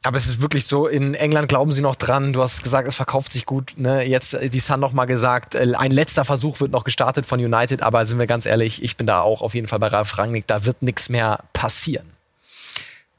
Aber 0.05 0.17
es 0.17 0.25
ist 0.25 0.41
wirklich 0.41 0.65
so, 0.65 0.87
in 0.87 1.13
England 1.13 1.47
glauben 1.47 1.71
sie 1.71 1.81
noch 1.81 1.95
dran. 1.95 2.33
Du 2.33 2.41
hast 2.41 2.61
gesagt, 2.61 2.87
es 2.87 2.95
verkauft 2.95 3.31
sich 3.31 3.45
gut. 3.45 3.75
Ne? 3.77 4.03
Jetzt 4.03 4.33
äh, 4.33 4.49
die 4.49 4.59
Sun 4.59 4.81
noch 4.81 4.91
mal 4.91 5.05
gesagt, 5.05 5.55
äh, 5.55 5.73
ein 5.77 5.91
letzter 5.91 6.25
Versuch 6.25 6.59
wird 6.59 6.71
noch 6.71 6.83
gestartet 6.83 7.25
von 7.25 7.39
United. 7.39 7.81
Aber 7.81 8.05
sind 8.05 8.19
wir 8.19 8.27
ganz 8.27 8.45
ehrlich, 8.45 8.83
ich 8.83 8.97
bin 8.97 9.07
da 9.07 9.21
auch 9.21 9.41
auf 9.41 9.55
jeden 9.55 9.67
Fall 9.67 9.79
bei 9.79 9.87
Ralf 9.87 10.17
Rangnick. 10.17 10.45
Da 10.45 10.65
wird 10.65 10.81
nichts 10.81 11.07
mehr 11.07 11.39
passieren. 11.53 12.12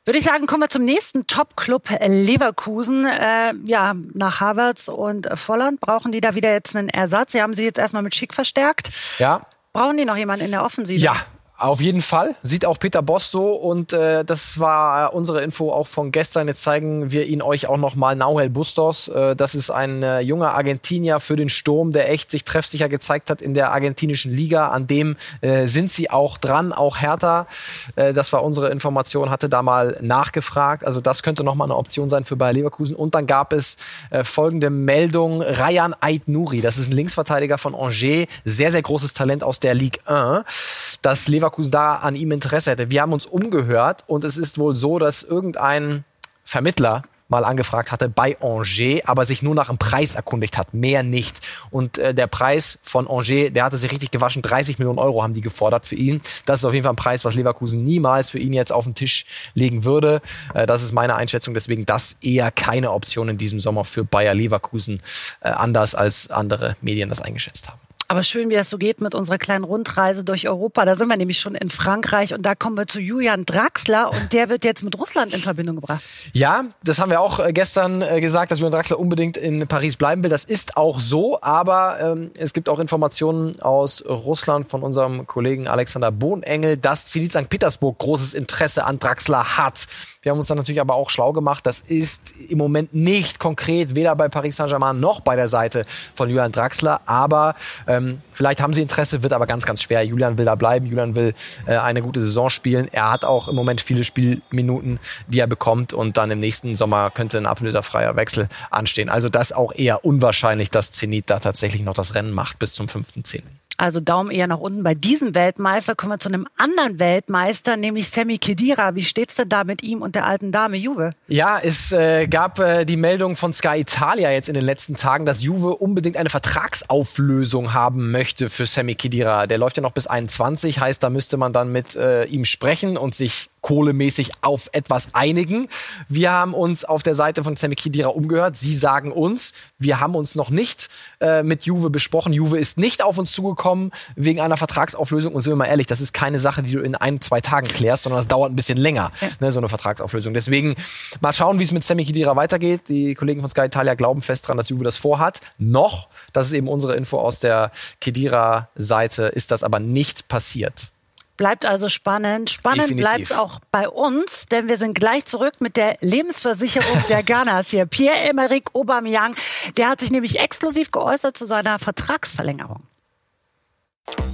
Würde 0.07 0.19
ich 0.19 0.25
sagen, 0.25 0.47
kommen 0.47 0.63
wir 0.63 0.69
zum 0.69 0.85
nächsten 0.85 1.27
Top-Club 1.27 1.89
Leverkusen. 2.07 3.07
Äh, 3.07 3.55
ja, 3.65 3.95
nach 4.13 4.41
Havertz 4.41 4.89
und 4.89 5.29
Volland 5.35 5.81
brauchen 5.81 6.13
die 6.13 6.21
da 6.21 6.35
wieder 6.35 6.53
jetzt 6.53 6.77
einen 6.77 6.91
Ersatz. 6.91 7.33
Sie 7.33 7.41
haben 7.41 7.55
sie 7.55 7.65
jetzt 7.65 7.79
erstmal 7.79 8.03
mit 8.03 8.15
Schick 8.15 8.35
verstärkt. 8.35 8.91
Ja. 9.19 9.41
Brauchen 9.73 9.97
die 9.97 10.05
noch 10.05 10.17
jemanden 10.17 10.45
in 10.45 10.51
der 10.51 10.63
Offensive? 10.63 11.03
Ja, 11.03 11.17
auf 11.57 11.81
jeden 11.81 12.03
Fall. 12.03 12.35
Sieht 12.43 12.67
auch 12.67 12.81
Peter 12.81 13.01
Boss 13.01 13.31
so. 13.31 13.53
Und 13.53 13.93
äh, 13.93 14.25
das 14.25 14.59
war 14.59 15.15
unsere 15.15 15.41
Info 15.41 15.71
auch 15.71 15.87
von 15.87 16.11
gestern. 16.11 16.49
Jetzt 16.49 16.63
zeigen 16.63 17.13
wir 17.13 17.27
ihn 17.27 17.43
euch 17.43 17.69
auch 17.69 17.77
nochmal. 17.77 18.17
Nauhel 18.17 18.51
Bustos. 18.51 19.07
Äh, 19.07 19.37
das 19.37 19.55
ist 19.55 19.71
ein 19.71 20.03
äh, 20.03 20.19
junger 20.19 20.55
Argentinier 20.55 21.21
für 21.21 21.37
den 21.37 21.49
Sturm, 21.49 21.93
der 21.93 22.11
echt 22.11 22.33
sich 22.33 22.43
treffsicher 22.43 22.89
gezeigt 22.89 23.31
hat 23.31 23.41
in 23.41 23.55
der 23.55 23.71
argentinischen 23.71 24.33
Liga. 24.33 24.71
An 24.71 24.89
dem 24.89 25.17
äh, 25.43 25.69
sind 25.69 25.93
sie 25.93 26.11
auch 26.11 26.39
dran, 26.39 26.73
auch 26.73 27.01
Hertha. 27.01 27.47
Äh, 27.95 28.13
das 28.13 28.33
war 28.33 28.43
unsere 28.43 28.71
Information, 28.71 29.31
hatte 29.31 29.49
da 29.49 29.63
mal 29.63 29.97
nachgefragt. 30.01 30.85
Also 30.85 31.01
das 31.01 31.23
könnte 31.23 31.45
nochmal 31.45 31.69
eine 31.69 31.77
Option 31.77 32.09
sein 32.09 32.25
für 32.25 32.35
Bayer 32.35 32.53
Leverkusen. 32.53 32.97
Und 32.97 33.15
dann 33.15 33.29
gab 33.29 33.53
es 33.53 33.77
äh, 34.11 34.25
folgende 34.25 34.71
Meldung. 34.71 35.41
Rayan 35.41 35.95
Ait 36.01 36.27
Nuri, 36.27 36.63
das 36.63 36.79
ist 36.79 36.91
ein 36.91 36.97
Linksverteidiger 36.97 37.59
von 37.59 37.77
Angers. 37.77 38.29
Sehr, 38.45 38.73
sehr 38.73 38.83
großes 38.83 39.15
Talent 39.15 39.45
aus 39.45 39.61
der 39.61 39.75
Ligue 39.75 40.01
1. 40.07 40.99
Das 41.01 41.29
Leverkusen 41.29 41.44
Leverkusen 41.45 41.71
da 41.71 41.97
an 41.97 42.17
ihm 42.17 42.33
Interesse 42.33 42.71
hätte. 42.71 42.91
Wir 42.91 43.03
haben 43.03 43.13
uns 43.13 43.27
umgehört 43.27 44.05
und 44.07 44.25
es 44.25 44.37
ist 44.37 44.59
wohl 44.59 44.75
so, 44.75 44.99
dass 44.99 45.23
irgendein 45.23 46.05
Vermittler 46.45 47.03
mal 47.29 47.45
angefragt 47.45 47.91
hatte 47.91 48.09
bei 48.09 48.37
Angers, 48.41 49.03
aber 49.07 49.25
sich 49.25 49.43
nur 49.43 49.55
nach 49.55 49.69
dem 49.69 49.79
Preis 49.79 50.15
erkundigt 50.15 50.59
hat, 50.59 50.75
mehr 50.75 51.03
nicht. 51.03 51.41
Und 51.71 51.99
äh, 51.99 52.15
der 52.15 52.27
Preis 52.27 52.79
von 52.83 53.07
Angers, 53.07 53.51
der 53.51 53.65
hatte 53.65 53.77
sich 53.77 53.91
richtig 53.91 54.11
gewaschen, 54.11 54.43
30 54.43 54.79
Millionen 54.79 54.99
Euro 54.99 55.23
haben 55.23 55.35
die 55.35 55.41
gefordert 55.41 55.87
für 55.87 55.95
ihn. 55.97 56.21
Das 56.45 56.61
ist 56.61 56.65
auf 56.65 56.73
jeden 56.73 56.85
Fall 56.85 56.93
ein 56.93 56.97
Preis, 56.97 57.25
was 57.25 57.35
Leverkusen 57.35 57.83
niemals 57.83 58.31
für 58.31 58.39
ihn 58.39 58.53
jetzt 58.53 58.73
auf 58.73 58.85
den 58.85 58.95
Tisch 58.95 59.27
legen 59.55 59.85
würde. 59.85 60.21
Äh, 60.53 60.67
das 60.67 60.83
ist 60.83 60.93
meine 60.93 61.15
Einschätzung, 61.15 61.55
deswegen 61.55 61.87
das 61.87 62.19
eher 62.21 62.51
keine 62.51 62.93
Option 62.93 63.29
in 63.29 63.39
diesem 63.39 63.59
Sommer 63.59 63.85
für 63.85 64.05
Bayer 64.05 64.35
Leverkusen, 64.35 65.03
äh, 65.41 65.49
anders 65.49 65.95
als 65.95 66.31
andere 66.31 66.77
Medien 66.83 67.09
das 67.09 67.21
eingeschätzt 67.21 67.69
haben. 67.69 67.84
Aber 68.07 68.23
schön, 68.23 68.51
wie 68.51 68.55
das 68.55 68.69
so 68.69 68.77
geht 68.77 69.01
mit 69.01 69.15
unserer 69.15 69.39
kleinen 69.39 69.65
Rundreise 69.65 70.25
durch 70.25 70.49
Europa. 70.49 70.85
Da 70.85 70.95
sind 70.95 71.09
wir 71.09 71.17
nämlich 71.17 71.41
schon 71.41 71.55
in 71.55 71.71
Frankreich 71.71 72.35
und 72.35 72.43
da 72.43 72.55
kommen 72.55 72.77
wir 72.77 72.87
zu 72.87 73.01
Julian 73.01 73.47
Draxler 73.47 74.11
und 74.11 74.33
der 74.33 74.49
wird 74.49 74.65
jetzt 74.65 74.83
mit 74.83 74.99
Russland 74.99 75.33
in 75.33 75.41
Verbindung 75.41 75.77
gebracht. 75.77 76.03
Ja, 76.33 76.67
das 76.83 77.01
haben 77.01 77.11
wir 77.11 77.21
auch 77.21 77.41
äh, 77.41 77.53
gestern 77.53 78.03
äh, 78.03 78.21
gesagt, 78.21 78.51
dass 78.51 78.59
Julian 78.59 78.73
Draxler 78.73 78.99
unbedingt 78.99 79.37
in 79.37 79.67
Paris 79.67 79.97
bleiben 79.97 80.23
will. 80.23 80.31
Das 80.31 80.45
ist 80.45 80.77
auch 80.77 81.01
so, 81.01 81.41
aber 81.41 81.99
ähm, 82.01 82.31
es 82.37 82.53
gibt 82.53 82.69
auch 82.69 82.79
Informationen 82.79 83.61
aus 83.61 84.05
Russland 84.07 84.69
von 84.69 84.83
unserem 84.83 85.27
Kollegen 85.27 85.67
Alexander 85.67 86.11
Bohnengel, 86.11 86.77
dass 86.77 87.07
Zenit 87.07 87.33
St. 87.33 87.49
Petersburg 87.49 87.99
großes 87.99 88.35
Interesse 88.35 88.85
an 88.85 88.99
Draxler 88.99 89.57
hat. 89.57 89.87
Wir 90.25 90.31
haben 90.31 90.39
uns 90.39 90.49
dann 90.49 90.57
natürlich 90.57 90.81
aber 90.81 90.95
auch 90.95 91.11
schlau 91.11 91.33
gemacht. 91.33 91.67
Das 91.67 91.81
ist 91.81 92.35
im 92.49 92.59
Moment 92.59 92.95
nicht 92.95 93.39
konkret, 93.39 93.95
weder 93.95 94.17
bei 94.17 94.29
Paris 94.29 94.57
Saint-Germain 94.57 94.99
noch 94.99 95.21
bei 95.21 95.37
der 95.37 95.49
Seite 95.49 95.85
von 96.15 96.29
Julian 96.29 96.51
Draxler. 96.51 97.03
Aber 97.05 97.55
ähm, 97.87 98.23
vielleicht 98.33 98.63
haben 98.63 98.73
sie 98.73 98.81
Interesse, 98.81 99.23
wird 99.23 99.35
aber 99.35 99.47
ganz, 99.47 99.67
ganz 99.67 99.83
schwer. 99.83 100.03
Julian 100.03 100.39
will 100.39 100.47
da 100.47 100.55
bleiben. 100.55 100.87
Julian 100.87 101.15
will 101.15 101.35
äh, 101.67 101.77
eine 101.77 102.01
gute 102.01 102.23
Saison 102.23 102.49
spielen. 102.49 102.89
Er 102.91 103.13
hat 103.13 103.27
auch 103.27 103.49
im 103.49 103.55
Moment 103.55 103.83
viele 103.83 104.05
Spielminuten, 104.05 104.99
die 105.29 105.41
er 105.41 105.47
bekommt. 105.47 105.93
Und 105.93 106.17
dann 106.17 106.31
im 106.31 106.41
nächsten 106.41 106.75
Sommer 106.75 107.11
könnte 107.11 107.37
ein 107.37 107.47
ablöserfreier 107.47 108.17
Wechsel 108.17 108.49
anstehen. 108.71 109.11
Also 109.11 109.29
das 109.29 109.53
auch 109.53 109.73
eher 109.75 110.07
unwahrscheinlich, 110.07 110.71
dass 110.71 110.91
Zenit 110.91 111.29
da 111.29 111.39
tatsächlich 111.39 111.83
noch 111.83 111.95
das 111.95 112.15
Rennen 112.15 112.33
macht 112.33 112.59
bis 112.59 112.73
zum 112.73 112.87
5.10. 112.87 113.43
Also 113.77 114.01
Daumen 114.01 114.31
eher 114.31 114.47
nach 114.47 114.59
unten 114.59 114.83
bei 114.83 114.95
diesem 114.95 115.35
Weltmeister. 115.35 115.95
Kommen 115.95 116.13
wir 116.13 116.19
zu 116.19 116.29
einem 116.29 116.47
anderen 116.57 117.01
Weltmeister, 117.01 117.77
nämlich 117.77 118.09
Sammy 118.09 118.39
Kedira. 118.39 118.95
Wie 118.95 119.05
steht's 119.05 119.35
denn 119.35 119.49
da 119.49 119.65
mit 119.65 119.83
ihm 119.83 120.03
und 120.03 120.15
der 120.15 120.27
alten 120.27 120.53
Dame 120.53 120.77
Juve? 120.77 121.11
Ja, 121.27 121.59
es 121.59 121.93
äh, 121.93 122.27
gab 122.27 122.59
äh, 122.61 122.85
die 122.85 122.97
Meldung 122.97 123.37
von 123.37 123.53
Sky 123.53 123.81
Italia 123.81 124.31
jetzt 124.31 124.49
in 124.49 124.55
den 124.55 124.65
letzten 124.65 124.97
Tagen, 124.97 125.27
dass 125.27 125.43
Juve 125.43 125.77
unbedingt 125.77 126.17
eine 126.17 126.31
Vertragsauflösung 126.31 127.75
haben 127.75 128.11
möchte 128.11 128.49
für 128.49 128.67
Sammy 128.67 128.95
Kedira. 128.95 129.47
Der 129.47 129.59
läuft 129.59 129.77
ja 129.77 129.83
noch 129.83 129.93
bis 129.93 130.07
21, 130.07 130.81
heißt, 130.81 131.03
da 131.03 131.11
müsste 131.11 131.37
man 131.37 131.53
dann 131.53 131.73
mit 131.73 131.97
äh, 131.97 132.25
ihm 132.25 132.45
sprechen 132.45 132.97
und 132.97 133.15
sich 133.15 133.51
kohlemäßig 133.65 134.31
auf 134.43 134.69
etwas 134.73 135.15
einigen. 135.15 135.69
Wir 136.07 136.31
haben 136.31 136.53
uns 136.53 136.85
auf 136.85 137.03
der 137.03 137.15
Seite 137.15 137.43
von 137.43 137.57
Sammy 137.57 137.77
Khedira 137.77 138.11
umgehört. 138.11 138.59
Sie 138.59 138.75
sagen 138.75 139.11
uns, 139.11 139.55
wir 139.79 140.01
haben 140.01 140.15
uns 140.15 140.35
noch 140.35 140.51
nicht 140.51 140.91
äh, 141.21 141.43
mit 141.43 141.65
Juve 141.65 141.89
besprochen. 141.89 142.35
Juve 142.35 142.59
ist 142.59 142.77
nicht 142.77 143.03
auf 143.03 143.17
uns 143.17 143.33
zugekommen 143.33 143.91
wegen 144.17 144.43
einer 144.43 144.59
Vertragsauflösung. 144.59 145.35
Und 145.35 145.41
sind 145.41 145.51
wir 145.53 145.57
mal 145.57 145.65
ehrlich, 145.65 145.87
das 145.87 146.03
ist 146.03 146.13
keine 146.13 146.39
Sache, 146.39 146.63
die 146.63 146.73
du 146.73 146.81
in 146.81 146.95
ein, 146.95 147.23
zwei 147.23 147.41
Tagen 147.41 147.67
klärst, 147.67 148.03
sondern 148.03 148.19
das 148.19 148.29
dauert 148.29 148.53
ein 148.53 148.57
bisschen 148.57 148.77
länger, 148.77 149.13
ja. 149.23 149.29
ne, 149.41 149.51
so 149.51 149.61
eine 149.61 149.71
Vertragsauflösung. 149.71 150.35
Deswegen 150.35 150.75
mal 151.23 151.33
schauen, 151.33 151.59
wie 151.59 151.65
es 151.65 151.73
mit 151.73 151.85
Sammy 151.85 152.05
Khedira 152.05 152.37
weitergeht. 152.37 152.83
Die 152.89 153.15
Kollegen 153.15 153.41
von 153.41 153.49
Sky 153.49 153.63
Italia 153.63 153.95
glauben 153.95 154.21
fest 154.21 154.45
daran, 154.45 154.59
dass 154.59 154.69
Juve 154.69 154.85
das 154.85 154.99
vorhat. 154.99 155.41
Noch, 155.57 156.11
das 156.35 156.49
ist 156.49 156.53
eben 156.53 156.69
unsere 156.69 156.97
Info 156.97 157.19
aus 157.19 157.41
der 157.41 157.71
Khedira-Seite, 158.03 159.23
ist 159.25 159.51
das 159.51 159.65
aber 159.65 159.81
nicht 159.81 160.29
passiert. 160.29 160.91
Bleibt 161.37 161.65
also 161.67 161.89
spannend. 161.89 162.51
Spannend 162.51 162.97
bleibt 162.97 163.23
es 163.23 163.33
auch 163.33 163.61
bei 163.73 163.89
uns, 163.89 164.47
denn 164.47 164.69
wir 164.69 164.77
sind 164.77 164.95
gleich 164.95 165.27
zurück 165.27 165.55
mit 165.61 165.77
der 165.77 165.97
Lebensversicherung 166.01 167.05
der 167.09 167.23
Ghanas 167.25 167.71
hier. 167.71 167.87
Pierre-Emerick 167.87 168.75
Aubameyang, 168.75 169.35
der 169.77 169.89
hat 169.89 170.01
sich 170.01 170.11
nämlich 170.13 170.39
exklusiv 170.39 170.91
geäußert 170.93 171.37
zu 171.37 171.47
seiner 171.47 171.79
Vertragsverlängerung. 171.79 172.85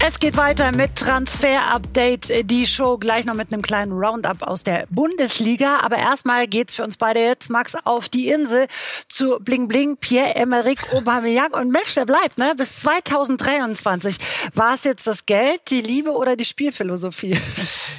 Es 0.03 0.19
geht 0.19 0.37
weiter 0.37 0.73
mit 0.73 0.97
Transfer 0.97 1.73
Update, 1.73 2.51
die 2.51 2.67
Show 2.67 2.97
gleich 2.97 3.27
noch 3.27 3.35
mit 3.35 3.53
einem 3.53 3.63
kleinen 3.63 3.93
Roundup 3.93 4.43
aus 4.43 4.65
der 4.65 4.87
Bundesliga. 4.89 5.81
Aber 5.81 5.99
erstmal 5.99 6.47
geht's 6.47 6.75
für 6.75 6.83
uns 6.83 6.97
beide 6.97 7.21
jetzt, 7.21 7.51
Max, 7.51 7.77
auf 7.85 8.09
die 8.09 8.29
Insel 8.31 8.67
zu 9.09 9.39
Bling 9.41 9.69
Bling, 9.69 9.99
Pierre-Emerick 9.99 10.93
Aubameyang. 10.93 11.53
Und 11.53 11.71
Mensch, 11.71 11.95
der 11.95 12.07
bleibt, 12.07 12.39
ne? 12.39 12.55
Bis 12.57 12.81
2023. 12.81 14.17
War 14.55 14.75
es 14.75 14.85
jetzt 14.85 15.07
das 15.07 15.27
Geld, 15.27 15.61
die 15.69 15.83
Liebe 15.83 16.11
oder 16.13 16.35
die 16.35 16.47
Spielphilosophie? 16.47 17.39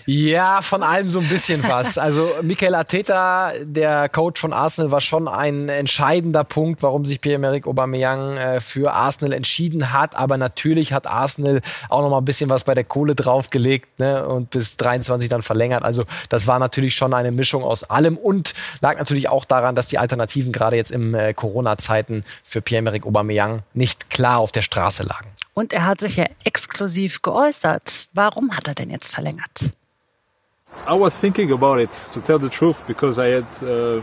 Ja, 0.08 0.64
von 0.64 0.82
allem 0.82 1.10
so 1.10 1.20
ein 1.20 1.28
bisschen 1.28 1.64
was. 1.68 2.00
Also 2.00 2.32
Michael 2.42 2.74
Arteta, 2.74 3.52
der 3.62 4.10
Coach 4.10 4.42
von 4.42 4.52
Arsenal, 4.52 4.92
war 4.92 5.02
schon 5.02 5.28
ein 5.28 5.70
entscheidender 5.70 6.44
Punkt, 6.44 6.82
warum 6.82 7.06
sich 7.06 7.22
Pierre-Emerick 7.22 7.68
Aubameyang 7.68 8.38
äh, 8.38 8.60
für 8.60 8.94
Arsenal 8.94 9.34
entschieden 9.34 9.94
hat. 9.94 10.16
Aber 10.16 10.38
natürlich 10.38 10.92
hat 10.94 11.06
Arsenal 11.06 11.61
auch 11.90 12.02
noch 12.02 12.10
mal 12.10 12.18
ein 12.18 12.26
bisschen 12.26 12.50
was 12.50 12.64
bei 12.64 12.74
der 12.74 12.84
Kohle 12.84 13.16
draufgelegt 13.16 14.00
ne, 14.00 14.26
und 14.28 14.52
bis 14.52 14.78
23 14.78 15.30
dann 15.30 15.42
verlängert. 15.42 15.84
Also 15.84 16.06
das 16.30 16.48
war 16.48 16.60
natürlich 16.60 16.96
schon 16.96 17.14
eine 17.14 17.32
Mischung 17.32 17.64
aus 17.64 17.84
allem 17.84 18.18
und 18.18 18.54
lag 18.82 18.98
natürlich 18.98 19.30
auch 19.30 19.46
daran, 19.46 19.76
dass 19.76 19.88
die 19.88 19.98
Alternativen 19.98 20.52
gerade 20.52 20.76
jetzt 20.76 20.92
im 20.92 21.16
äh, 21.16 21.34
Corona-Zeiten 21.34 22.24
für 22.44 22.62
Pierre-Emerick 22.62 23.06
Aubameyang 23.06 23.64
nicht 23.74 24.10
klar 24.10 24.40
auf 24.40 24.52
der 24.52 24.62
Straße 24.62 25.04
lagen. 25.04 25.28
Und 25.54 25.74
er 25.74 25.86
hat 25.86 26.00
sich 26.00 26.16
ja 26.16 26.26
exklusiv 26.44 27.22
geäußert. 27.22 28.08
Warum 28.14 28.56
hat 28.56 28.68
er 28.68 28.76
denn 28.76 28.90
jetzt 28.90 29.14
verlängert? 29.14 29.72
I 30.88 30.98
was 30.98 31.14
thinking 31.20 31.52
about 31.52 31.80
it, 31.80 31.90
to 32.14 32.22
tell 32.22 32.40
the 32.40 32.50
truth, 32.50 32.78
because 32.88 33.20
I 33.20 33.36
had 33.36 33.46
uh, 33.62 34.02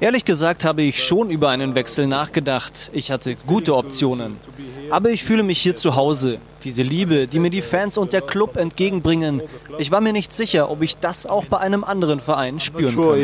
Ehrlich 0.00 0.24
gesagt 0.24 0.64
habe 0.64 0.82
ich 0.82 1.02
schon 1.02 1.30
über 1.30 1.48
einen 1.48 1.74
Wechsel 1.74 2.06
nachgedacht. 2.06 2.90
Ich 2.92 3.10
hatte 3.10 3.34
gute 3.46 3.74
Optionen. 3.74 4.36
Aber 4.90 5.10
ich 5.10 5.24
fühle 5.24 5.42
mich 5.42 5.60
hier 5.60 5.74
zu 5.74 5.96
Hause. 5.96 6.38
Diese 6.64 6.82
Liebe, 6.82 7.26
die 7.26 7.38
mir 7.38 7.50
die 7.50 7.60
Fans 7.60 7.98
und 7.98 8.12
der 8.12 8.22
Club 8.22 8.56
entgegenbringen. 8.56 9.42
Ich 9.78 9.90
war 9.90 10.00
mir 10.00 10.12
nicht 10.12 10.32
sicher, 10.32 10.70
ob 10.70 10.82
ich 10.82 10.98
das 10.98 11.26
auch 11.26 11.44
bei 11.46 11.58
einem 11.58 11.84
anderen 11.84 12.20
Verein 12.20 12.60
spüren 12.60 12.94
könnte. 12.94 13.22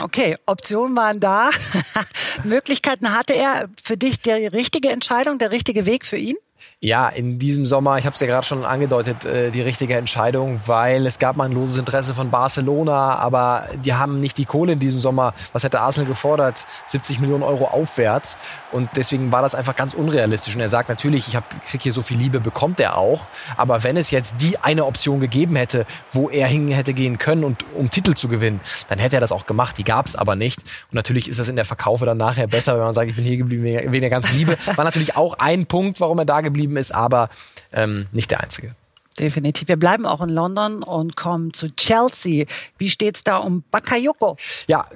Okay, 0.00 0.36
Optionen 0.46 0.96
waren 0.96 1.20
da. 1.20 1.50
Möglichkeiten 2.44 3.12
hatte 3.12 3.34
er. 3.34 3.68
Für 3.82 3.96
dich 3.96 4.20
die 4.20 4.30
richtige 4.30 4.90
Entscheidung, 4.90 5.38
der 5.38 5.50
richtige 5.50 5.86
Weg 5.86 6.04
für 6.04 6.16
ihn? 6.16 6.36
Ja, 6.80 7.08
in 7.08 7.38
diesem 7.38 7.66
Sommer, 7.66 7.98
ich 7.98 8.06
habe 8.06 8.14
es 8.14 8.20
ja 8.20 8.26
gerade 8.26 8.46
schon 8.46 8.64
angedeutet, 8.64 9.24
äh, 9.24 9.50
die 9.50 9.62
richtige 9.62 9.96
Entscheidung, 9.96 10.60
weil 10.66 11.06
es 11.06 11.18
gab 11.18 11.36
mal 11.36 11.44
ein 11.44 11.52
loses 11.52 11.78
Interesse 11.78 12.14
von 12.14 12.30
Barcelona, 12.30 13.16
aber 13.16 13.64
die 13.84 13.94
haben 13.94 14.20
nicht 14.20 14.38
die 14.38 14.44
Kohle 14.44 14.72
in 14.72 14.78
diesem 14.78 14.98
Sommer. 14.98 15.34
Was 15.52 15.64
hätte 15.64 15.80
Arsenal 15.80 16.08
gefordert? 16.08 16.64
70 16.86 17.20
Millionen 17.20 17.42
Euro 17.42 17.66
aufwärts. 17.66 18.38
Und 18.72 18.90
deswegen 18.96 19.32
war 19.32 19.42
das 19.42 19.54
einfach 19.54 19.76
ganz 19.76 19.94
unrealistisch. 19.94 20.54
Und 20.54 20.60
er 20.60 20.68
sagt 20.68 20.88
natürlich, 20.88 21.28
ich 21.28 21.38
kriege 21.68 21.82
hier 21.82 21.92
so 21.92 22.02
viel 22.02 22.16
Liebe, 22.16 22.40
bekommt 22.40 22.80
er 22.80 22.96
auch. 22.96 23.26
Aber 23.56 23.82
wenn 23.84 23.96
es 23.96 24.10
jetzt 24.10 24.36
die 24.40 24.58
eine 24.58 24.84
Option 24.86 25.20
gegeben 25.20 25.56
hätte, 25.56 25.84
wo 26.10 26.28
er 26.28 26.46
hin 26.46 26.68
hätte 26.68 26.94
gehen 26.94 27.18
können 27.18 27.44
und 27.44 27.64
um 27.74 27.90
Titel 27.90 28.14
zu 28.14 28.28
gewinnen, 28.28 28.60
dann 28.88 28.98
hätte 28.98 29.16
er 29.16 29.20
das 29.20 29.32
auch 29.32 29.46
gemacht. 29.46 29.78
Die 29.78 29.84
gab 29.84 30.06
es 30.06 30.16
aber 30.16 30.36
nicht. 30.36 30.60
Und 30.60 30.94
natürlich 30.94 31.28
ist 31.28 31.38
das 31.38 31.48
in 31.48 31.56
der 31.56 31.64
Verkaufe 31.64 32.06
dann 32.06 32.18
nachher 32.18 32.46
besser, 32.46 32.74
wenn 32.74 32.84
man 32.84 32.94
sagt, 32.94 33.10
ich 33.10 33.16
bin 33.16 33.24
hier 33.24 33.36
geblieben 33.36 33.64
wegen 33.64 34.00
der 34.00 34.10
ganzen 34.10 34.36
Liebe. 34.36 34.56
War 34.76 34.84
natürlich 34.84 35.16
auch 35.16 35.34
ein 35.38 35.66
Punkt, 35.66 36.00
warum 36.00 36.18
er 36.18 36.24
da 36.24 36.40
geblieben 36.48 36.76
ist, 36.76 36.94
aber 36.94 37.28
ähm, 37.72 38.06
nicht 38.12 38.30
der 38.30 38.40
einzige. 38.40 38.74
Definitiv. 39.18 39.68
Wir 39.68 39.76
bleiben 39.76 40.06
auch 40.06 40.20
in 40.20 40.28
London 40.28 40.82
und 40.82 41.16
kommen 41.16 41.52
zu 41.52 41.74
Chelsea. 41.74 42.46
Wie 42.78 42.88
steht's 42.88 43.24
da 43.24 43.38
um 43.38 43.64
Bakayoko? 43.70 44.36
Ja, 44.68 44.86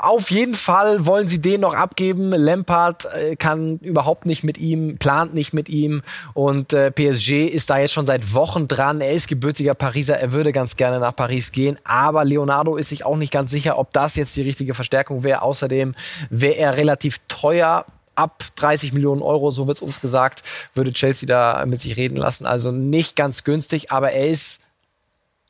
auf 0.00 0.30
jeden 0.30 0.54
Fall 0.54 1.06
wollen 1.06 1.28
sie 1.28 1.40
den 1.40 1.60
noch 1.60 1.74
abgeben. 1.74 2.30
Lampard 2.30 3.06
äh, 3.14 3.36
kann 3.36 3.78
überhaupt 3.78 4.26
nicht 4.26 4.42
mit 4.42 4.58
ihm, 4.58 4.98
plant 4.98 5.34
nicht 5.34 5.52
mit 5.52 5.68
ihm 5.68 6.02
und 6.34 6.72
äh, 6.72 6.90
PSG 6.90 7.46
ist 7.46 7.70
da 7.70 7.78
jetzt 7.78 7.92
schon 7.92 8.06
seit 8.06 8.34
Wochen 8.34 8.66
dran. 8.66 9.00
Er 9.00 9.12
ist 9.12 9.28
gebürtiger 9.28 9.74
Pariser, 9.74 10.18
er 10.18 10.32
würde 10.32 10.52
ganz 10.52 10.76
gerne 10.76 10.98
nach 10.98 11.14
Paris 11.14 11.52
gehen, 11.52 11.78
aber 11.84 12.24
Leonardo 12.24 12.76
ist 12.76 12.88
sich 12.88 13.06
auch 13.06 13.16
nicht 13.16 13.32
ganz 13.32 13.50
sicher, 13.50 13.78
ob 13.78 13.92
das 13.92 14.16
jetzt 14.16 14.36
die 14.36 14.42
richtige 14.42 14.74
Verstärkung 14.74 15.22
wäre. 15.22 15.42
Außerdem 15.42 15.94
wäre 16.28 16.56
er 16.56 16.76
relativ 16.76 17.20
teuer 17.28 17.84
ab 18.20 18.44
30 18.56 18.92
Millionen 18.92 19.22
Euro, 19.22 19.50
so 19.50 19.66
wird 19.66 19.78
es 19.78 19.82
uns 19.82 20.00
gesagt, 20.00 20.42
würde 20.74 20.92
Chelsea 20.92 21.26
da 21.26 21.64
mit 21.66 21.80
sich 21.80 21.96
reden 21.96 22.16
lassen. 22.16 22.44
Also 22.44 22.70
nicht 22.70 23.16
ganz 23.16 23.44
günstig, 23.44 23.90
aber 23.90 24.12
er 24.12 24.28
ist 24.28 24.62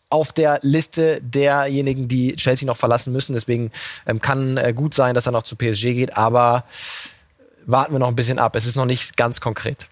auf 0.09 0.33
der 0.33 0.59
Liste 0.63 1.21
derjenigen, 1.23 2.09
die 2.09 2.35
Chelsea 2.37 2.67
noch 2.67 2.77
verlassen 2.77 3.13
müssen. 3.13 3.33
Deswegen 3.33 3.71
ähm, 4.07 4.21
kann 4.21 4.57
äh, 4.57 4.73
gut 4.73 4.95
sein, 4.95 5.15
dass 5.15 5.27
er 5.27 5.33
noch 5.33 5.45
zu 5.45 5.57
PSG 5.57 5.95
geht, 5.95 6.17
aber 6.17 6.65
warten 7.67 7.93
wir 7.93 7.99
noch 7.99 8.09
ein 8.09 8.17
bisschen 8.17 8.39
ab. 8.39 8.57
Es 8.57 8.67
ist 8.67 8.77
noch 8.77 8.87
nicht 8.87 9.17
ganz 9.17 9.41
konkret. 9.41 9.89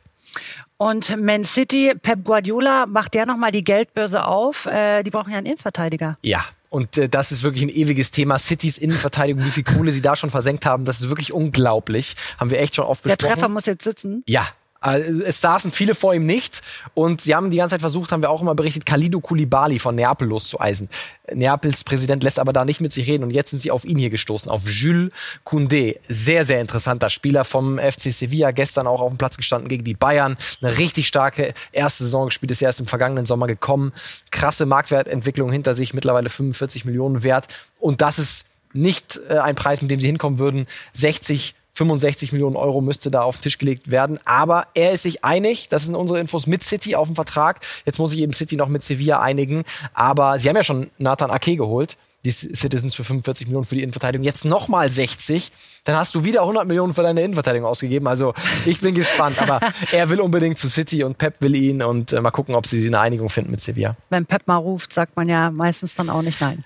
Und 0.76 1.16
Man 1.20 1.44
City, 1.44 1.94
Pep 2.00 2.25
Guardiola, 2.25 2.87
macht 2.87 3.16
ja 3.16 3.26
nochmal 3.26 3.50
die 3.50 3.64
Geldbörse 3.64 4.25
auf. 4.25 4.66
Äh, 4.66 5.02
die 5.02 5.11
brauchen 5.11 5.32
ja 5.32 5.38
einen 5.38 5.47
Innenverteidiger. 5.47 6.18
Ja, 6.23 6.44
und 6.71 6.99
äh, 6.99 7.09
das 7.09 7.33
ist 7.33 7.43
wirklich 7.43 7.65
ein 7.65 7.71
ewiges 7.71 8.11
Thema. 8.11 8.39
Cities 8.39 8.79
Innenverteidigung, 8.79 9.45
wie 9.45 9.51
viel 9.51 9.65
Kohle 9.65 9.93
sie 9.93 10.03
da 10.03 10.17
schon 10.17 10.31
versenkt 10.31 10.67
haben, 10.67 10.85
das 10.85 11.01
ist 11.01 11.09
wirklich 11.09 11.33
unglaublich. 11.33 12.15
Haben 12.39 12.51
wir 12.51 12.61
echt 12.61 12.75
schon 12.75 12.85
oft 12.85 13.03
besprochen. 13.03 13.19
Der 13.27 13.35
Treffer 13.35 13.49
muss 13.49 13.67
jetzt 13.67 13.85
sitzen. 13.85 14.23
Ja, 14.27 14.47
es 14.80 15.40
saßen 15.40 15.73
viele 15.73 15.94
vor 15.94 16.14
ihm 16.14 16.25
nicht 16.25 16.62
und 16.94 17.20
sie 17.20 17.35
haben 17.35 17.50
die 17.50 17.56
ganze 17.56 17.75
Zeit 17.75 17.80
versucht, 17.80 18.12
haben 18.12 18.23
wir 18.23 18.30
auch 18.30 18.40
immer 18.40 18.54
berichtet, 18.54 18.87
Khalidou 18.87 19.20
Koulibaly 19.20 19.80
von 19.80 19.97
Neapel 19.97 20.28
loszueisen. 20.28 20.88
Neapels 21.32 21.82
Präsident 21.82 22.23
lässt 22.23 22.38
aber 22.38 22.52
da 22.52 22.64
nicht 22.64 22.80
mit 22.80 22.92
sich 22.92 23.08
reden 23.08 23.25
und 23.25 23.30
jetzt 23.30 23.50
sind 23.50 23.58
sie 23.58 23.73
auf 23.73 23.85
ihn 23.85 23.99
hier 23.99 24.11
gestoßen, 24.11 24.50
auf 24.50 24.68
Jules 24.68 25.12
Koundé. 25.44 25.99
Sehr, 26.08 26.44
sehr 26.44 26.61
interessanter 26.61 27.11
Spieler 27.11 27.44
vom 27.44 27.78
FC 27.78 28.12
Sevilla, 28.12 28.52
gestern 28.52 28.87
auch 28.87 29.00
auf 29.00 29.11
dem 29.11 29.18
Platz 29.18 29.37
gestanden 29.37 29.68
gegen 29.68 29.85
die 29.85 29.94
Bayern. 29.94 30.37
Eine 30.62 30.78
richtig 30.78 31.08
starke 31.08 31.54
erste 31.73 32.04
Saison 32.04 32.26
gespielt, 32.26 32.52
ist 32.52 32.62
erst 32.62 32.80
im 32.80 32.87
vergangenen 32.87 33.26
Sommer 33.26 33.49
gekommen. 33.49 33.92
Krasse 34.30 34.64
Marktwertentwicklung 34.64 35.50
hinter 35.50 35.75
sich, 35.75 35.92
mittlerweile 35.92 36.28
45 36.28 36.85
Millionen 36.85 37.25
wert 37.25 37.49
und 37.80 38.00
das 38.00 38.18
ist 38.18 38.47
nicht 38.73 39.20
äh, 39.28 39.38
ein 39.38 39.54
Preis, 39.54 39.82
mit 39.82 39.90
dem 39.90 40.00
sie 40.00 40.06
hinkommen 40.06 40.38
würden. 40.38 40.66
60 40.92 41.54
65 41.75 42.33
Millionen 42.33 42.57
Euro 42.57 42.81
müsste 42.81 43.11
da 43.11 43.23
auf 43.23 43.39
den 43.39 43.43
Tisch 43.43 43.59
gelegt 43.59 43.91
werden. 43.91 44.19
Aber 44.25 44.67
er 44.75 44.93
ist 44.93 45.03
sich 45.03 45.25
einig, 45.25 45.69
das 45.69 45.85
sind 45.87 45.95
unsere 45.95 46.19
Infos 46.21 46.47
mit 46.47 46.63
City 46.63 46.97
auf 46.97 47.09
dem 47.09 47.15
Vertrag. 47.15 47.61
Jetzt 47.85 47.99
muss 47.99 48.11
sich 48.11 48.21
eben 48.21 48.33
City 48.33 48.57
noch 48.57 48.69
mit 48.69 48.83
Sevilla 48.83 49.21
einigen. 49.21 49.65
Aber 49.95 50.39
sie 50.39 50.49
haben 50.49 50.57
ja 50.57 50.65
schon 50.65 50.91
Nathan 50.99 51.31
Ake 51.31 51.57
geholt, 51.57 51.97
die 52.25 52.33
Citizens 52.33 52.95
für 52.95 53.04
45 53.04 53.47
Millionen 53.47 53.65
für 53.65 53.76
die 53.76 53.83
Innenverteidigung. 53.83 54.25
Jetzt 54.25 54.45
nochmal 54.45 54.91
60. 54.91 55.52
Dann 55.85 55.97
hast 55.97 56.15
du 56.15 56.25
wieder 56.25 56.41
100 56.41 56.67
Millionen 56.67 56.93
für 56.93 57.02
deine 57.02 57.23
Innenverteidigung 57.23 57.69
ausgegeben. 57.69 58.09
Also 58.09 58.35
ich 58.67 58.81
bin 58.81 58.95
gespannt. 58.95 59.41
Aber 59.41 59.61
er 59.93 60.11
will 60.11 60.21
unbedingt 60.21 60.59
zu 60.59 60.69
City 60.69 61.04
und 61.04 61.17
Pep 61.17 61.41
will 61.41 61.54
ihn. 61.54 61.83
Und 61.83 62.13
äh, 62.13 62.21
mal 62.21 62.33
gucken, 62.33 62.57
ob 62.57 62.67
sie 62.67 62.85
eine 62.87 63.00
Einigung 63.00 63.28
finden 63.28 63.52
mit 63.52 63.61
Sevilla. 63.61 63.97
Wenn 64.11 64.26
Pep 64.26 64.47
mal 64.47 64.57
ruft, 64.57 64.93
sagt 64.93 65.17
man 65.17 65.28
ja 65.28 65.50
meistens 65.50 65.95
dann 65.95 66.11
auch 66.11 66.23
nicht 66.23 66.41
nein. 66.41 66.65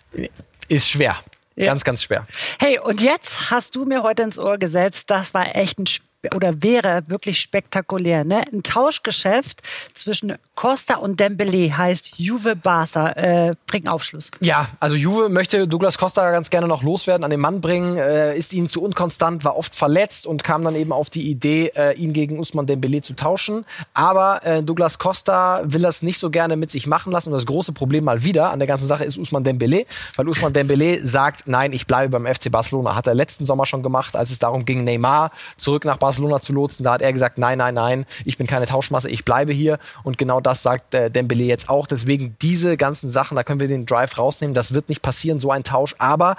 Ist 0.69 0.88
schwer. 0.88 1.17
Ja. 1.57 1.67
Ganz, 1.67 1.85
ganz 1.85 2.03
schwer. 2.03 2.27
Hey, 2.59 2.79
und 2.79 3.01
jetzt 3.01 3.51
hast 3.51 3.75
du 3.75 3.85
mir 3.85 4.03
heute 4.03 4.23
ins 4.23 4.38
Ohr 4.38 4.59
gesetzt, 4.59 5.11
das 5.11 5.35
war 5.35 5.55
echt 5.55 5.79
ein 5.79 5.87
oder 6.35 6.63
wäre 6.63 7.03
wirklich 7.09 7.41
spektakulär. 7.41 8.25
Ne? 8.25 8.43
Ein 8.53 8.63
Tauschgeschäft 8.63 9.61
zwischen 9.93 10.35
Costa 10.55 10.97
und 10.97 11.19
Dembele 11.19 11.77
heißt 11.77 12.19
Juve 12.19 12.55
Barca. 12.55 13.11
Äh, 13.13 13.55
bring 13.67 13.89
Aufschluss. 13.89 14.31
Ja, 14.41 14.69
also 14.79 14.95
Juve 14.95 15.29
möchte 15.29 15.67
Douglas 15.67 15.99
Costa 15.99 16.31
ganz 16.31 16.51
gerne 16.51 16.69
noch 16.69 16.83
loswerden, 16.83 17.25
an 17.25 17.31
den 17.31 17.41
Mann 17.41 17.61
bringen, 17.61 17.97
äh, 17.97 18.37
ist 18.37 18.55
ihnen 18.55 18.69
zu 18.69 18.83
unkonstant, 18.83 19.45
war 19.45 19.57
oft 19.57 19.75
verletzt 19.75 20.27
und 20.27 20.45
kam 20.45 20.63
dann 20.63 20.77
eben 20.77 20.93
auf 20.93 21.11
die 21.11 21.29
Idee, 21.29 21.73
äh, 21.75 21.95
ihn 21.95 22.13
gegen 22.13 22.39
Usman 22.39 22.67
Dembele 22.67 23.03
zu 23.03 23.15
tauschen. 23.15 23.65
Aber 23.93 24.45
äh, 24.47 24.63
Douglas 24.63 24.99
Costa 24.99 25.63
will 25.65 25.83
das 25.83 26.03
nicht 26.03 26.19
so 26.19 26.31
gerne 26.31 26.57
mit 26.57 26.71
sich 26.71 26.87
machen 26.87 27.11
lassen. 27.13 27.31
Und 27.31 27.35
das 27.35 27.47
große 27.47 27.73
Problem 27.73 28.05
mal 28.05 28.23
wieder 28.23 28.51
an 28.51 28.61
der 28.61 28.69
ganzen 28.69 28.87
Sache 28.87 29.05
ist 29.05 29.19
Usman 29.19 29.43
Dembele, 29.43 29.87
weil 30.17 30.29
Usman 30.29 30.53
Dembele 30.53 31.05
sagt, 31.05 31.49
nein, 31.49 31.73
ich 31.73 31.87
bleibe 31.87 32.11
beim 32.11 32.33
FC 32.33 32.53
Barcelona. 32.53 32.95
Hat 32.95 33.07
er 33.07 33.15
letzten 33.15 33.45
Sommer 33.45 33.67
schon 33.67 33.83
gemacht, 33.83 34.15
als 34.15 34.31
es 34.31 34.39
darum 34.39 34.65
ging, 34.65 34.85
Neymar 34.85 35.33
zurück 35.57 35.85
nach 35.85 35.97
Barcelona 35.97 36.12
Barcelona 36.12 36.40
zu 36.40 36.53
lotsen. 36.53 36.85
Da 36.85 36.92
hat 36.92 37.03
er 37.03 37.12
gesagt, 37.12 37.38
nein, 37.38 37.57
nein, 37.57 37.75
nein, 37.75 38.07
ich 38.27 38.37
bin 38.37 38.46
keine 38.46 38.66
Tauschmasse, 38.66 39.09
ich 39.09 39.25
bleibe 39.25 39.53
hier. 39.53 39.79
Und 40.05 40.18
genau 40.18 40.40
das 40.40 40.62
sagt 40.62 40.92
äh, 40.94 41.11
Dembele 41.11 41.44
jetzt 41.44 41.70
auch. 41.70 41.87
Deswegen 41.87 42.37
diese 42.42 42.77
ganzen 42.77 43.09
Sachen, 43.09 43.35
da 43.35 43.44
können 43.44 43.61
wir 43.61 43.68
den 43.68 43.87
Drive 43.87 44.18
rausnehmen. 44.18 44.53
Das 44.53 44.75
wird 44.75 44.90
nicht 44.90 45.01
passieren, 45.01 45.40
so 45.40 45.51
ein 45.51 45.64
Tausch. 45.64 45.94
Aber 45.98 46.37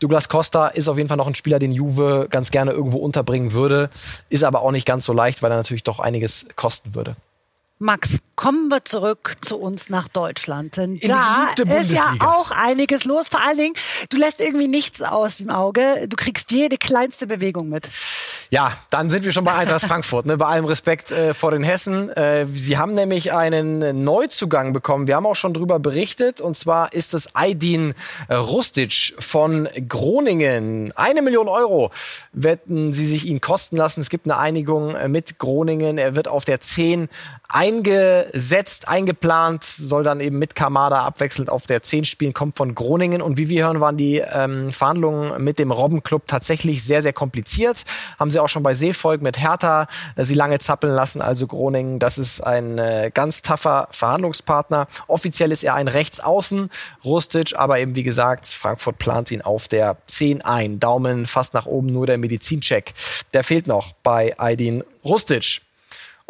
Douglas 0.00 0.28
Costa 0.28 0.68
ist 0.68 0.88
auf 0.88 0.96
jeden 0.96 1.08
Fall 1.08 1.16
noch 1.16 1.28
ein 1.28 1.36
Spieler, 1.36 1.60
den 1.60 1.72
Juve 1.72 2.26
ganz 2.30 2.50
gerne 2.50 2.72
irgendwo 2.72 2.98
unterbringen 2.98 3.52
würde. 3.52 3.90
Ist 4.28 4.42
aber 4.42 4.62
auch 4.62 4.72
nicht 4.72 4.86
ganz 4.86 5.04
so 5.04 5.12
leicht, 5.12 5.42
weil 5.42 5.52
er 5.52 5.56
natürlich 5.56 5.84
doch 5.84 6.00
einiges 6.00 6.48
kosten 6.56 6.96
würde. 6.96 7.14
Max, 7.82 8.18
kommen 8.36 8.68
wir 8.68 8.84
zurück 8.84 9.34
zu 9.40 9.58
uns 9.58 9.88
nach 9.88 10.08
Deutschland. 10.08 10.76
Denn 10.76 10.96
In 10.96 11.10
da 11.10 11.48
ist 11.78 11.90
ja 11.90 12.14
auch 12.20 12.50
einiges 12.50 13.04
los. 13.04 13.28
Vor 13.28 13.40
allen 13.42 13.58
Dingen, 13.58 13.74
du 14.08 14.16
lässt 14.16 14.40
irgendwie 14.40 14.68
nichts 14.68 15.02
aus 15.02 15.38
dem 15.38 15.50
Auge. 15.50 16.06
Du 16.08 16.16
kriegst 16.16 16.50
jede 16.52 16.78
kleinste 16.78 17.26
Bewegung 17.26 17.68
mit. 17.68 17.88
Ja, 18.50 18.72
dann 18.90 19.10
sind 19.10 19.24
wir 19.24 19.32
schon 19.32 19.44
bei 19.44 19.54
Eintracht 19.54 19.82
Frankfurt. 19.86 20.26
Ne? 20.26 20.36
Bei 20.36 20.46
allem 20.46 20.64
Respekt 20.64 21.10
äh, 21.10 21.34
vor 21.34 21.50
den 21.50 21.62
Hessen. 21.62 22.10
Äh, 22.10 22.46
sie 22.46 22.78
haben 22.78 22.94
nämlich 22.94 23.32
einen 23.32 24.04
Neuzugang 24.04 24.72
bekommen. 24.72 25.06
Wir 25.06 25.16
haben 25.16 25.26
auch 25.26 25.36
schon 25.36 25.54
darüber 25.54 25.78
berichtet. 25.78 26.40
Und 26.40 26.56
zwar 26.56 26.92
ist 26.92 27.14
es 27.14 27.34
Aydin 27.34 27.94
Rustic 28.30 29.14
von 29.18 29.68
Groningen. 29.88 30.92
Eine 30.96 31.22
Million 31.22 31.48
Euro 31.48 31.90
werden 32.32 32.92
sie 32.92 33.06
sich 33.06 33.26
ihn 33.26 33.40
kosten 33.40 33.76
lassen. 33.76 34.00
Es 34.00 34.10
gibt 34.10 34.26
eine 34.26 34.36
Einigung 34.36 34.94
äh, 34.94 35.08
mit 35.08 35.38
Groningen. 35.38 35.98
Er 35.98 36.14
wird 36.14 36.28
auf 36.28 36.44
der 36.44 36.60
10 36.60 37.08
eingesetzt, 37.72 38.88
eingeplant, 38.88 39.64
soll 39.64 40.02
dann 40.02 40.20
eben 40.20 40.38
mit 40.38 40.54
Kamada 40.54 41.04
abwechselnd 41.04 41.50
auf 41.50 41.66
der 41.66 41.82
10 41.82 42.04
spielen, 42.04 42.32
kommt 42.32 42.56
von 42.56 42.74
Groningen. 42.74 43.22
Und 43.22 43.38
wie 43.38 43.48
wir 43.48 43.64
hören, 43.64 43.80
waren 43.80 43.96
die 43.96 44.18
ähm, 44.18 44.72
Verhandlungen 44.72 45.42
mit 45.42 45.58
dem 45.58 45.70
Robbenclub 45.70 46.26
tatsächlich 46.26 46.84
sehr, 46.84 47.02
sehr 47.02 47.12
kompliziert. 47.12 47.84
Haben 48.18 48.30
sie 48.30 48.40
auch 48.40 48.48
schon 48.48 48.62
bei 48.62 48.74
Seevolk 48.74 49.22
mit 49.22 49.40
Hertha 49.40 49.88
äh, 50.16 50.24
sie 50.24 50.34
lange 50.34 50.58
zappeln 50.58 50.94
lassen. 50.94 51.22
Also 51.22 51.46
Groningen, 51.46 51.98
das 51.98 52.18
ist 52.18 52.40
ein 52.40 52.78
äh, 52.78 53.10
ganz 53.12 53.42
taffer 53.42 53.88
Verhandlungspartner. 53.90 54.86
Offiziell 55.08 55.52
ist 55.52 55.64
er 55.64 55.74
ein 55.74 55.88
Rechtsaußen, 55.88 56.70
Rustic, 57.04 57.54
aber 57.56 57.78
eben 57.78 57.96
wie 57.96 58.02
gesagt, 58.02 58.46
Frankfurt 58.46 58.98
plant 58.98 59.30
ihn 59.30 59.42
auf 59.42 59.68
der 59.68 59.96
10 60.06 60.42
ein. 60.42 60.80
Daumen 60.80 61.26
fast 61.26 61.54
nach 61.54 61.66
oben, 61.66 61.88
nur 61.88 62.06
der 62.06 62.18
Medizincheck. 62.18 62.92
Der 63.32 63.44
fehlt 63.44 63.66
noch 63.66 63.92
bei 64.02 64.34
Aydin 64.38 64.84
Rustic. 65.04 65.62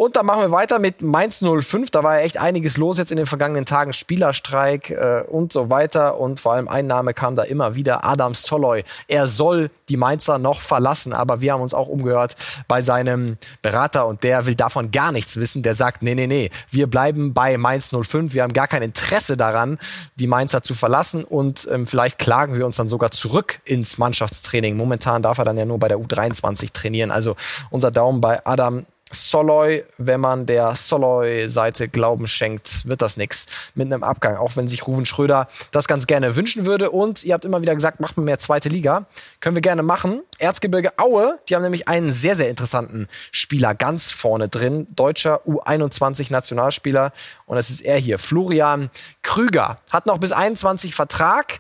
Und 0.03 0.17
dann 0.17 0.27
machen 0.27 0.41
wir 0.41 0.51
weiter 0.51 0.81
mit 0.81 1.01
Mainz 1.01 1.45
05. 1.45 1.93
Da 1.93 2.03
war 2.03 2.17
ja 2.19 2.23
echt 2.23 2.37
einiges 2.37 2.77
los 2.77 2.99
jetzt 2.99 3.13
in 3.13 3.19
den 3.19 3.27
vergangenen 3.27 3.67
Tagen. 3.67 3.93
Spielerstreik 3.93 4.91
äh, 4.91 5.23
und 5.29 5.53
so 5.53 5.71
weiter. 5.71 6.19
Und 6.19 6.41
vor 6.41 6.55
allem 6.55 6.67
ein 6.67 6.89
Name 6.89 7.15
kam 7.15 7.37
da 7.37 7.45
immer 7.45 7.77
wieder. 7.77 8.05
Adam 8.05 8.35
Soloy. 8.35 8.83
Er 9.07 9.29
soll 9.29 9.71
die 9.89 9.97
Mainzer 9.97 10.39
noch 10.39 10.61
verlassen. 10.61 11.13
Aber 11.13 11.41
wir 11.41 11.53
haben 11.53 11.61
uns 11.61 11.73
auch 11.73 11.87
umgehört 11.87 12.35
bei 12.67 12.83
seinem 12.83 13.37
Berater 13.63 14.09
und 14.09 14.25
der 14.25 14.45
will 14.47 14.57
davon 14.57 14.91
gar 14.91 15.13
nichts 15.13 15.37
wissen. 15.37 15.63
Der 15.63 15.75
sagt, 15.75 16.03
nee, 16.03 16.17
nee, 16.17 16.27
nee, 16.27 16.51
wir 16.69 16.89
bleiben 16.89 17.33
bei 17.33 17.57
Mainz 17.57 17.93
05. 17.95 18.35
Wir 18.35 18.43
haben 18.43 18.55
gar 18.55 18.67
kein 18.67 18.83
Interesse 18.83 19.37
daran, 19.37 19.79
die 20.17 20.27
Mainzer 20.27 20.65
zu 20.65 20.75
verlassen. 20.75 21.23
Und 21.23 21.69
ähm, 21.71 21.87
vielleicht 21.87 22.19
klagen 22.19 22.59
wir 22.59 22.67
uns 22.67 22.77
dann 22.77 22.89
sogar 22.89 23.13
zurück 23.13 23.61
ins 23.65 23.99
Mannschaftstraining. 23.99 24.77
Momentan 24.77 25.23
darf 25.23 25.39
er 25.39 25.45
dann 25.45 25.59
ja 25.59 25.65
nur 25.65 25.79
bei 25.79 25.87
der 25.87 25.99
U23 25.99 26.73
trainieren. 26.73 27.13
Also 27.13 27.37
unser 27.71 27.93
Daumen 27.93 28.21
bei 28.21 28.45
Adam 28.45 28.85
Soloy, 29.13 29.85
wenn 29.99 30.21
man 30.21 30.47
der 30.47 30.75
Soloy-Seite 30.75 31.89
Glauben 31.89 32.27
schenkt, 32.27 32.89
wird 32.89 33.03
das 33.03 33.17
nichts 33.17 33.47
mit 33.75 33.87
einem 33.87 34.03
Abgang, 34.03 34.37
auch 34.37 34.57
wenn 34.57 34.69
sich 34.69 34.87
Ruven 34.87 35.07
Schröder 35.07 35.49
das 35.71 35.87
ganz 35.87 36.07
gerne 36.07 36.37
wünschen 36.37 36.67
würde. 36.67 36.91
Und 36.91 37.25
ihr 37.25 37.35
habt 37.35 37.45
immer 37.45 37.61
wieder 37.61 37.75
gesagt, 37.75 38.01
macht 38.01 38.17
mir 38.17 38.25
mehr 38.25 38.39
zweite 38.39 38.69
Liga. 38.69 39.07
Können 39.41 39.57
wir 39.57 39.63
gerne 39.63 39.83
machen. 39.83 40.23
Erzgebirge 40.39 40.99
Aue, 40.99 41.39
die 41.49 41.55
haben 41.55 41.63
nämlich 41.63 41.89
einen 41.89 42.11
sehr, 42.11 42.35
sehr 42.35 42.51
interessanten 42.51 43.09
Spieler 43.31 43.75
ganz 43.75 44.11
vorne 44.11 44.49
drin. 44.49 44.87
Deutscher 44.91 45.41
U21-Nationalspieler. 45.47 47.13
Und 47.47 47.57
es 47.59 47.71
ist 47.71 47.83
er 47.83 47.99
hier, 47.99 48.19
Florian 48.19 48.91
Krüger. 49.23 49.79
Hat 49.91 50.07
noch 50.07 50.19
bis 50.19 50.33
21 50.33 50.95
Vertrag. 50.95 51.59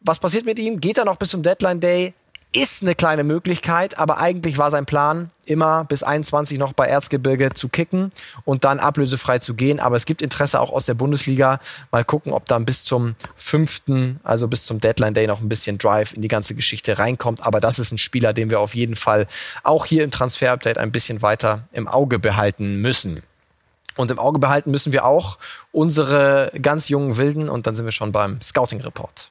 Was 0.00 0.20
passiert 0.20 0.46
mit 0.46 0.58
ihm? 0.58 0.80
Geht 0.80 0.98
er 0.98 1.04
noch 1.04 1.16
bis 1.16 1.30
zum 1.30 1.42
Deadline 1.42 1.80
Day? 1.80 2.14
Ist 2.52 2.82
eine 2.82 2.94
kleine 2.94 3.24
Möglichkeit, 3.24 3.98
aber 3.98 4.18
eigentlich 4.18 4.56
war 4.56 4.70
sein 4.70 4.86
Plan, 4.86 5.30
immer 5.44 5.84
bis 5.84 6.02
21 6.02 6.58
noch 6.58 6.72
bei 6.72 6.86
Erzgebirge 6.86 7.52
zu 7.52 7.68
kicken 7.68 8.10
und 8.44 8.64
dann 8.64 8.80
ablösefrei 8.80 9.38
zu 9.38 9.54
gehen. 9.54 9.80
Aber 9.80 9.96
es 9.96 10.06
gibt 10.06 10.22
Interesse 10.22 10.60
auch 10.60 10.72
aus 10.72 10.86
der 10.86 10.94
Bundesliga. 10.94 11.60
Mal 11.90 12.04
gucken, 12.04 12.32
ob 12.32 12.46
dann 12.46 12.64
bis 12.64 12.84
zum 12.84 13.16
5., 13.36 13.82
also 14.24 14.48
bis 14.48 14.64
zum 14.64 14.80
Deadline 14.80 15.14
Day 15.14 15.26
noch 15.26 15.40
ein 15.40 15.48
bisschen 15.48 15.78
Drive 15.78 16.14
in 16.14 16.22
die 16.22 16.28
ganze 16.28 16.54
Geschichte 16.54 16.98
reinkommt. 16.98 17.44
Aber 17.44 17.60
das 17.60 17.78
ist 17.78 17.92
ein 17.92 17.98
Spieler, 17.98 18.32
den 18.32 18.50
wir 18.50 18.60
auf 18.60 18.74
jeden 18.74 18.96
Fall 18.96 19.26
auch 19.62 19.84
hier 19.84 20.04
im 20.04 20.10
Transfer-Update 20.10 20.78
ein 20.78 20.92
bisschen 20.92 21.20
weiter 21.20 21.68
im 21.72 21.86
Auge 21.86 22.18
behalten 22.18 22.80
müssen. 22.80 23.22
Und 23.96 24.10
im 24.10 24.18
Auge 24.18 24.38
behalten 24.38 24.70
müssen 24.70 24.92
wir 24.92 25.04
auch 25.04 25.38
unsere 25.72 26.52
ganz 26.62 26.88
jungen 26.88 27.16
Wilden 27.16 27.48
und 27.48 27.66
dann 27.66 27.74
sind 27.74 27.84
wir 27.84 27.92
schon 27.92 28.12
beim 28.12 28.40
Scouting-Report. 28.40 29.30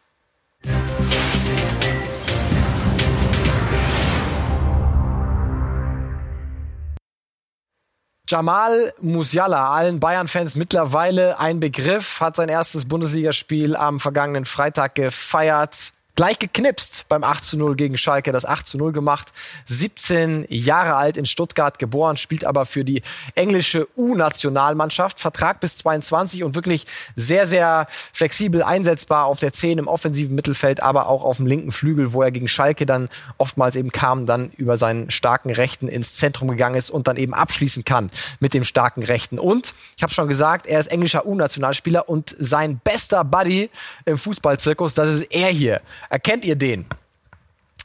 Jamal 8.28 8.94
Musiala, 9.02 9.70
allen 9.70 10.00
Bayern-Fans 10.02 10.56
mittlerweile 10.56 11.40
ein 11.40 11.60
Begriff, 11.62 12.20
hat 12.20 12.36
sein 12.36 12.50
erstes 12.50 12.86
Bundesligaspiel 12.86 13.76
am 13.76 14.02
vergangenen 14.02 14.44
Freitag 14.44 14.96
gefeiert 14.96 15.94
gleich 16.18 16.40
geknipst 16.40 17.06
beim 17.10 17.24
8 17.24 17.46
zu 17.46 17.58
0 17.58 17.76
gegen 17.76 17.96
Schalke, 17.96 18.32
das 18.32 18.44
8 18.44 18.68
zu 18.68 18.78
0 18.80 18.92
gemacht. 18.92 19.32
17 19.66 20.48
Jahre 20.50 20.96
alt 20.96 21.16
in 21.16 21.28
Stuttgart 21.28 21.78
geboren, 21.78 22.18
spielt 22.18 22.44
aber 22.44 22.66
für 22.66 22.84
die 22.84 23.04
englische 23.36 23.88
U-Nationalmannschaft. 23.96 25.20
Vertrag 25.20 25.60
bis 25.60 25.78
22 25.78 26.44
und 26.44 26.56
wirklich 26.56 26.88
sehr, 27.16 27.46
sehr 27.46 27.86
flexibel 28.14 28.64
einsetzbar 28.64 29.26
auf 29.26 29.40
der 29.40 29.54
10 29.54 29.78
im 29.78 29.88
offensiven 29.88 30.34
Mittelfeld, 30.34 30.82
aber 30.82 31.08
auch 31.08 31.24
auf 31.24 31.38
dem 31.38 31.46
linken 31.46 31.72
Flügel, 31.72 32.14
wo 32.14 32.24
er 32.24 32.32
gegen 32.32 32.48
Schalke 32.48 32.88
dann 32.88 33.10
oftmals 33.38 33.76
eben 33.76 33.92
kam, 33.92 34.26
dann 34.26 34.50
über 34.58 34.76
seinen 34.76 35.12
starken 35.12 35.52
Rechten 35.52 35.88
ins 35.88 36.16
Zentrum 36.16 36.48
gegangen 36.48 36.76
ist 36.76 36.90
und 36.90 37.08
dann 37.08 37.18
eben 37.18 37.36
abschließen 37.36 37.86
kann 37.86 38.10
mit 38.40 38.56
dem 38.56 38.64
starken 38.64 39.04
Rechten. 39.04 39.38
Und 39.38 39.76
ich 39.96 40.02
habe 40.02 40.12
schon 40.12 40.28
gesagt, 40.28 40.66
er 40.66 40.80
ist 40.80 40.88
englischer 40.88 41.28
U-Nationalspieler 41.28 42.10
und 42.10 42.36
sein 42.40 42.82
bester 42.84 43.24
Buddy 43.24 43.70
im 44.06 44.18
Fußballzirkus, 44.18 44.96
das 44.96 45.14
ist 45.14 45.32
er 45.32 45.50
hier. 45.50 45.82
Erkennt 46.10 46.46
ihr 46.46 46.56
den? 46.56 46.86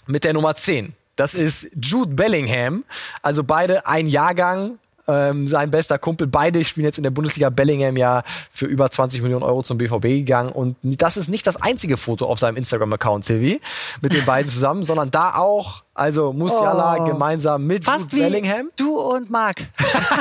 Mit 0.07 0.25
der 0.25 0.33
Nummer 0.33 0.55
10. 0.55 0.95
Das 1.17 1.35
ist 1.35 1.71
Jude 1.81 2.15
Bellingham. 2.15 2.85
Also 3.23 3.45
beide 3.45 3.87
ein 3.87 4.09
Jahrgang, 4.09 4.79
ähm, 5.09 5.47
sein 5.47 5.71
bester 5.71 5.99
Kumpel. 5.99 6.27
Beide 6.27 6.65
spielen 6.65 6.87
jetzt 6.87 6.99
in 6.99 7.03
der 7.03 7.11
Bundesliga. 7.11 7.51
Bellingham 7.51 7.97
ja 7.97 8.23
für 8.51 8.67
über 8.67 8.91
20 8.91 9.23
Millionen 9.23 9.43
Euro 9.43 9.63
zum 9.63 9.79
BVB 9.79 10.03
gegangen. 10.03 10.53
Und 10.53 10.77
das 10.83 11.17
ist 11.17 11.29
nicht 11.29 11.47
das 11.47 11.61
einzige 11.61 11.97
Foto 11.97 12.27
auf 12.27 12.39
seinem 12.39 12.57
Instagram-Account, 12.57 13.25
Silvi, 13.25 13.61
mit 14.01 14.13
den 14.13 14.25
beiden 14.25 14.49
zusammen, 14.49 14.83
sondern 14.83 15.11
da 15.11 15.35
auch 15.35 15.83
also 15.95 16.33
Musiala 16.33 16.97
oh. 17.01 17.05
gemeinsam 17.05 17.67
mit 17.67 17.85
Fast 17.85 18.13
Jude 18.13 18.25
Bellingham. 18.25 18.71
du 18.77 18.99
und 18.99 19.31
Marc. 19.31 19.57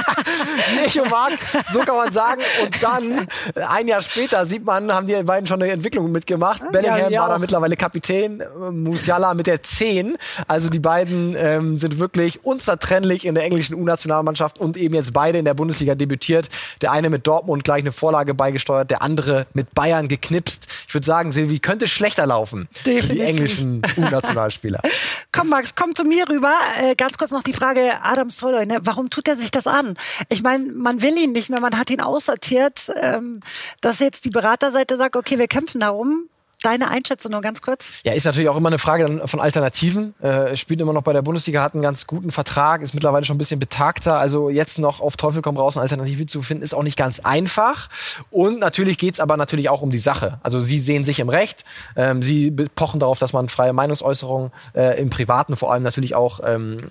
ich 0.85 0.99
und 0.99 1.09
Marc, 1.09 1.31
so 1.71 1.79
kann 1.79 1.95
man 1.95 2.11
sagen. 2.11 2.41
Und 2.61 2.83
dann, 2.83 3.27
ein 3.67 3.87
Jahr 3.87 4.01
später, 4.01 4.45
sieht 4.45 4.65
man, 4.65 4.91
haben 4.91 5.07
die 5.07 5.15
beiden 5.23 5.47
schon 5.47 5.61
eine 5.61 5.71
Entwicklung 5.71 6.11
mitgemacht. 6.11 6.69
Bellingham 6.71 6.99
ja, 6.99 7.09
ja 7.09 7.21
war 7.21 7.29
da 7.29 7.39
mittlerweile 7.39 7.77
Kapitän, 7.77 8.43
Musiala 8.71 9.33
mit 9.33 9.47
der 9.47 9.61
10. 9.61 10.17
Also 10.47 10.69
die 10.69 10.79
beiden 10.79 11.35
ähm, 11.37 11.77
sind 11.77 11.99
wirklich 11.99 12.43
unzertrennlich 12.43 13.25
in 13.25 13.35
der 13.35 13.45
englischen 13.45 13.73
U-Nationalmannschaft 13.75 14.59
und 14.59 14.75
eben 14.75 14.93
jetzt 14.93 15.13
beide 15.13 15.37
in 15.37 15.45
der 15.45 15.53
Bundesliga 15.53 15.95
debütiert. 15.95 16.49
Der 16.81 16.91
eine 16.91 17.09
mit 17.09 17.25
Dortmund 17.25 17.63
gleich 17.63 17.81
eine 17.81 17.93
Vorlage 17.93 18.33
beigesteuert, 18.33 18.91
der 18.91 19.01
andere 19.01 19.45
mit 19.53 19.73
Bayern 19.73 20.09
geknipst. 20.09 20.67
Ich 20.89 20.93
würde 20.93 21.05
sagen, 21.05 21.31
Silvi, 21.31 21.59
könnte 21.59 21.87
schlechter 21.87 22.25
laufen 22.25 22.67
Definitiv. 22.85 23.07
für 23.07 23.15
die 23.15 23.21
englischen 23.21 23.81
U-Nationalspieler. 23.97 24.81
Komm, 25.31 25.49
Max, 25.61 25.75
komm 25.75 25.93
zu 25.93 26.05
mir 26.05 26.27
rüber. 26.27 26.55
Äh, 26.79 26.95
ganz 26.95 27.19
kurz 27.19 27.29
noch 27.29 27.43
die 27.43 27.53
Frage, 27.53 28.01
Adam 28.01 28.31
Soloy, 28.31 28.65
ne? 28.65 28.79
warum 28.81 29.11
tut 29.11 29.27
er 29.27 29.37
sich 29.37 29.51
das 29.51 29.67
an? 29.67 29.95
Ich 30.27 30.41
meine, 30.41 30.71
man 30.73 31.03
will 31.03 31.15
ihn 31.15 31.33
nicht 31.33 31.51
mehr, 31.51 31.59
man 31.59 31.77
hat 31.77 31.91
ihn 31.91 32.01
aussortiert. 32.01 32.91
Ähm, 32.95 33.41
dass 33.79 33.99
jetzt 33.99 34.25
die 34.25 34.31
Beraterseite 34.31 34.97
sagt, 34.97 35.15
okay, 35.15 35.37
wir 35.37 35.47
kämpfen 35.47 35.81
darum, 35.81 36.29
Deine 36.63 36.89
Einschätzung 36.89 37.31
nur 37.31 37.41
ganz 37.41 37.63
kurz? 37.63 38.01
Ja, 38.03 38.13
ist 38.13 38.25
natürlich 38.25 38.47
auch 38.47 38.55
immer 38.55 38.69
eine 38.69 38.77
Frage 38.77 39.23
von 39.25 39.39
Alternativen. 39.39 40.13
Äh, 40.21 40.55
spielt 40.55 40.79
immer 40.79 40.93
noch 40.93 41.01
bei 41.01 41.11
der 41.11 41.23
Bundesliga, 41.23 41.63
hat 41.63 41.73
einen 41.73 41.81
ganz 41.81 42.05
guten 42.05 42.29
Vertrag, 42.29 42.83
ist 42.83 42.93
mittlerweile 42.93 43.25
schon 43.25 43.35
ein 43.35 43.39
bisschen 43.39 43.59
betagter. 43.59 44.19
Also 44.19 44.51
jetzt 44.51 44.77
noch 44.77 45.01
auf 45.01 45.17
Teufel 45.17 45.41
komm 45.41 45.57
raus 45.57 45.75
eine 45.75 45.81
Alternative 45.81 46.27
zu 46.27 46.43
finden, 46.43 46.61
ist 46.61 46.75
auch 46.75 46.83
nicht 46.83 46.97
ganz 46.97 47.19
einfach. 47.19 47.89
Und 48.29 48.59
natürlich 48.59 48.99
geht's 48.99 49.19
aber 49.19 49.37
natürlich 49.37 49.69
auch 49.69 49.81
um 49.81 49.89
die 49.89 49.97
Sache. 49.97 50.39
Also 50.43 50.59
sie 50.59 50.77
sehen 50.77 51.03
sich 51.03 51.19
im 51.19 51.29
Recht. 51.29 51.65
Ähm, 51.95 52.21
sie 52.21 52.51
pochen 52.51 52.99
darauf, 52.99 53.17
dass 53.17 53.33
man 53.33 53.49
freie 53.49 53.73
Meinungsäußerung 53.73 54.51
äh, 54.75 55.01
im 55.01 55.09
Privaten 55.09 55.55
vor 55.55 55.73
allem 55.73 55.81
natürlich 55.81 56.13
auch 56.13 56.41
ähm, 56.45 56.85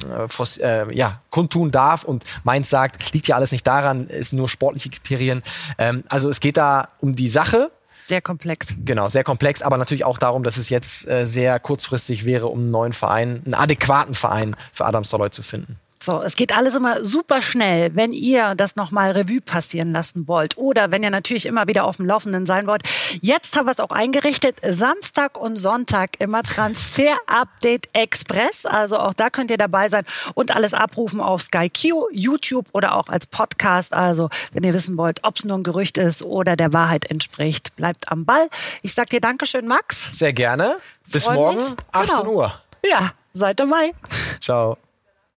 äh, 0.60 0.96
ja, 0.96 1.20
kundtun 1.30 1.70
darf. 1.70 2.02
Und 2.02 2.24
Mainz 2.42 2.70
sagt, 2.70 3.12
liegt 3.12 3.28
ja 3.28 3.36
alles 3.36 3.52
nicht 3.52 3.68
daran, 3.68 4.08
ist 4.08 4.32
nur 4.32 4.48
sportliche 4.48 4.90
Kriterien. 4.90 5.42
Ähm, 5.78 6.02
also 6.08 6.28
es 6.28 6.40
geht 6.40 6.56
da 6.56 6.88
um 6.98 7.14
die 7.14 7.28
Sache 7.28 7.70
sehr 8.00 8.20
komplex. 8.20 8.74
Genau, 8.84 9.08
sehr 9.08 9.24
komplex, 9.24 9.62
aber 9.62 9.76
natürlich 9.76 10.04
auch 10.04 10.18
darum, 10.18 10.42
dass 10.42 10.56
es 10.56 10.68
jetzt 10.68 11.08
äh, 11.08 11.26
sehr 11.26 11.58
kurzfristig 11.60 12.24
wäre, 12.24 12.48
um 12.48 12.60
einen 12.60 12.70
neuen 12.70 12.92
Verein, 12.92 13.42
einen 13.44 13.54
adäquaten 13.54 14.14
Verein 14.14 14.56
für 14.72 14.86
Adam 14.86 15.04
Soloy 15.04 15.30
zu 15.30 15.42
finden. 15.42 15.78
So, 16.02 16.22
es 16.22 16.34
geht 16.34 16.56
alles 16.56 16.74
immer 16.74 17.04
super 17.04 17.42
schnell. 17.42 17.94
Wenn 17.94 18.12
ihr 18.12 18.54
das 18.54 18.74
nochmal 18.74 19.10
Revue 19.10 19.42
passieren 19.42 19.92
lassen 19.92 20.26
wollt 20.28 20.56
oder 20.56 20.90
wenn 20.92 21.02
ihr 21.02 21.10
natürlich 21.10 21.44
immer 21.44 21.66
wieder 21.66 21.84
auf 21.84 21.96
dem 21.96 22.06
Laufenden 22.06 22.46
sein 22.46 22.66
wollt. 22.66 22.82
Jetzt 23.20 23.54
haben 23.56 23.66
wir 23.66 23.72
es 23.72 23.80
auch 23.80 23.90
eingerichtet. 23.90 24.56
Samstag 24.66 25.38
und 25.38 25.56
Sonntag 25.56 26.18
immer 26.18 26.42
Transfer 26.42 27.16
Update 27.26 27.90
Express. 27.92 28.64
Also 28.64 28.98
auch 28.98 29.12
da 29.12 29.28
könnt 29.28 29.50
ihr 29.50 29.58
dabei 29.58 29.90
sein 29.90 30.06
und 30.34 30.56
alles 30.56 30.72
abrufen 30.72 31.20
auf 31.20 31.42
Sky 31.42 31.68
Q, 31.68 32.08
YouTube 32.12 32.68
oder 32.72 32.96
auch 32.96 33.08
als 33.08 33.26
Podcast. 33.26 33.92
Also 33.92 34.30
wenn 34.52 34.64
ihr 34.64 34.72
wissen 34.72 34.96
wollt, 34.96 35.22
ob 35.24 35.36
es 35.36 35.44
nur 35.44 35.58
ein 35.58 35.64
Gerücht 35.64 35.98
ist 35.98 36.22
oder 36.22 36.56
der 36.56 36.72
Wahrheit 36.72 37.10
entspricht, 37.10 37.76
bleibt 37.76 38.10
am 38.10 38.24
Ball. 38.24 38.48
Ich 38.80 38.94
sag 38.94 39.10
dir 39.10 39.20
Dankeschön, 39.20 39.66
Max. 39.66 40.08
Sehr 40.12 40.32
gerne. 40.32 40.76
Bis 41.12 41.24
Freu 41.24 41.34
morgen, 41.34 41.56
mich. 41.56 41.74
18 41.92 42.16
genau. 42.16 42.30
Uhr. 42.32 42.54
Ja, 42.88 43.12
seid 43.34 43.60
dabei. 43.60 43.92
Ciao. 44.40 44.78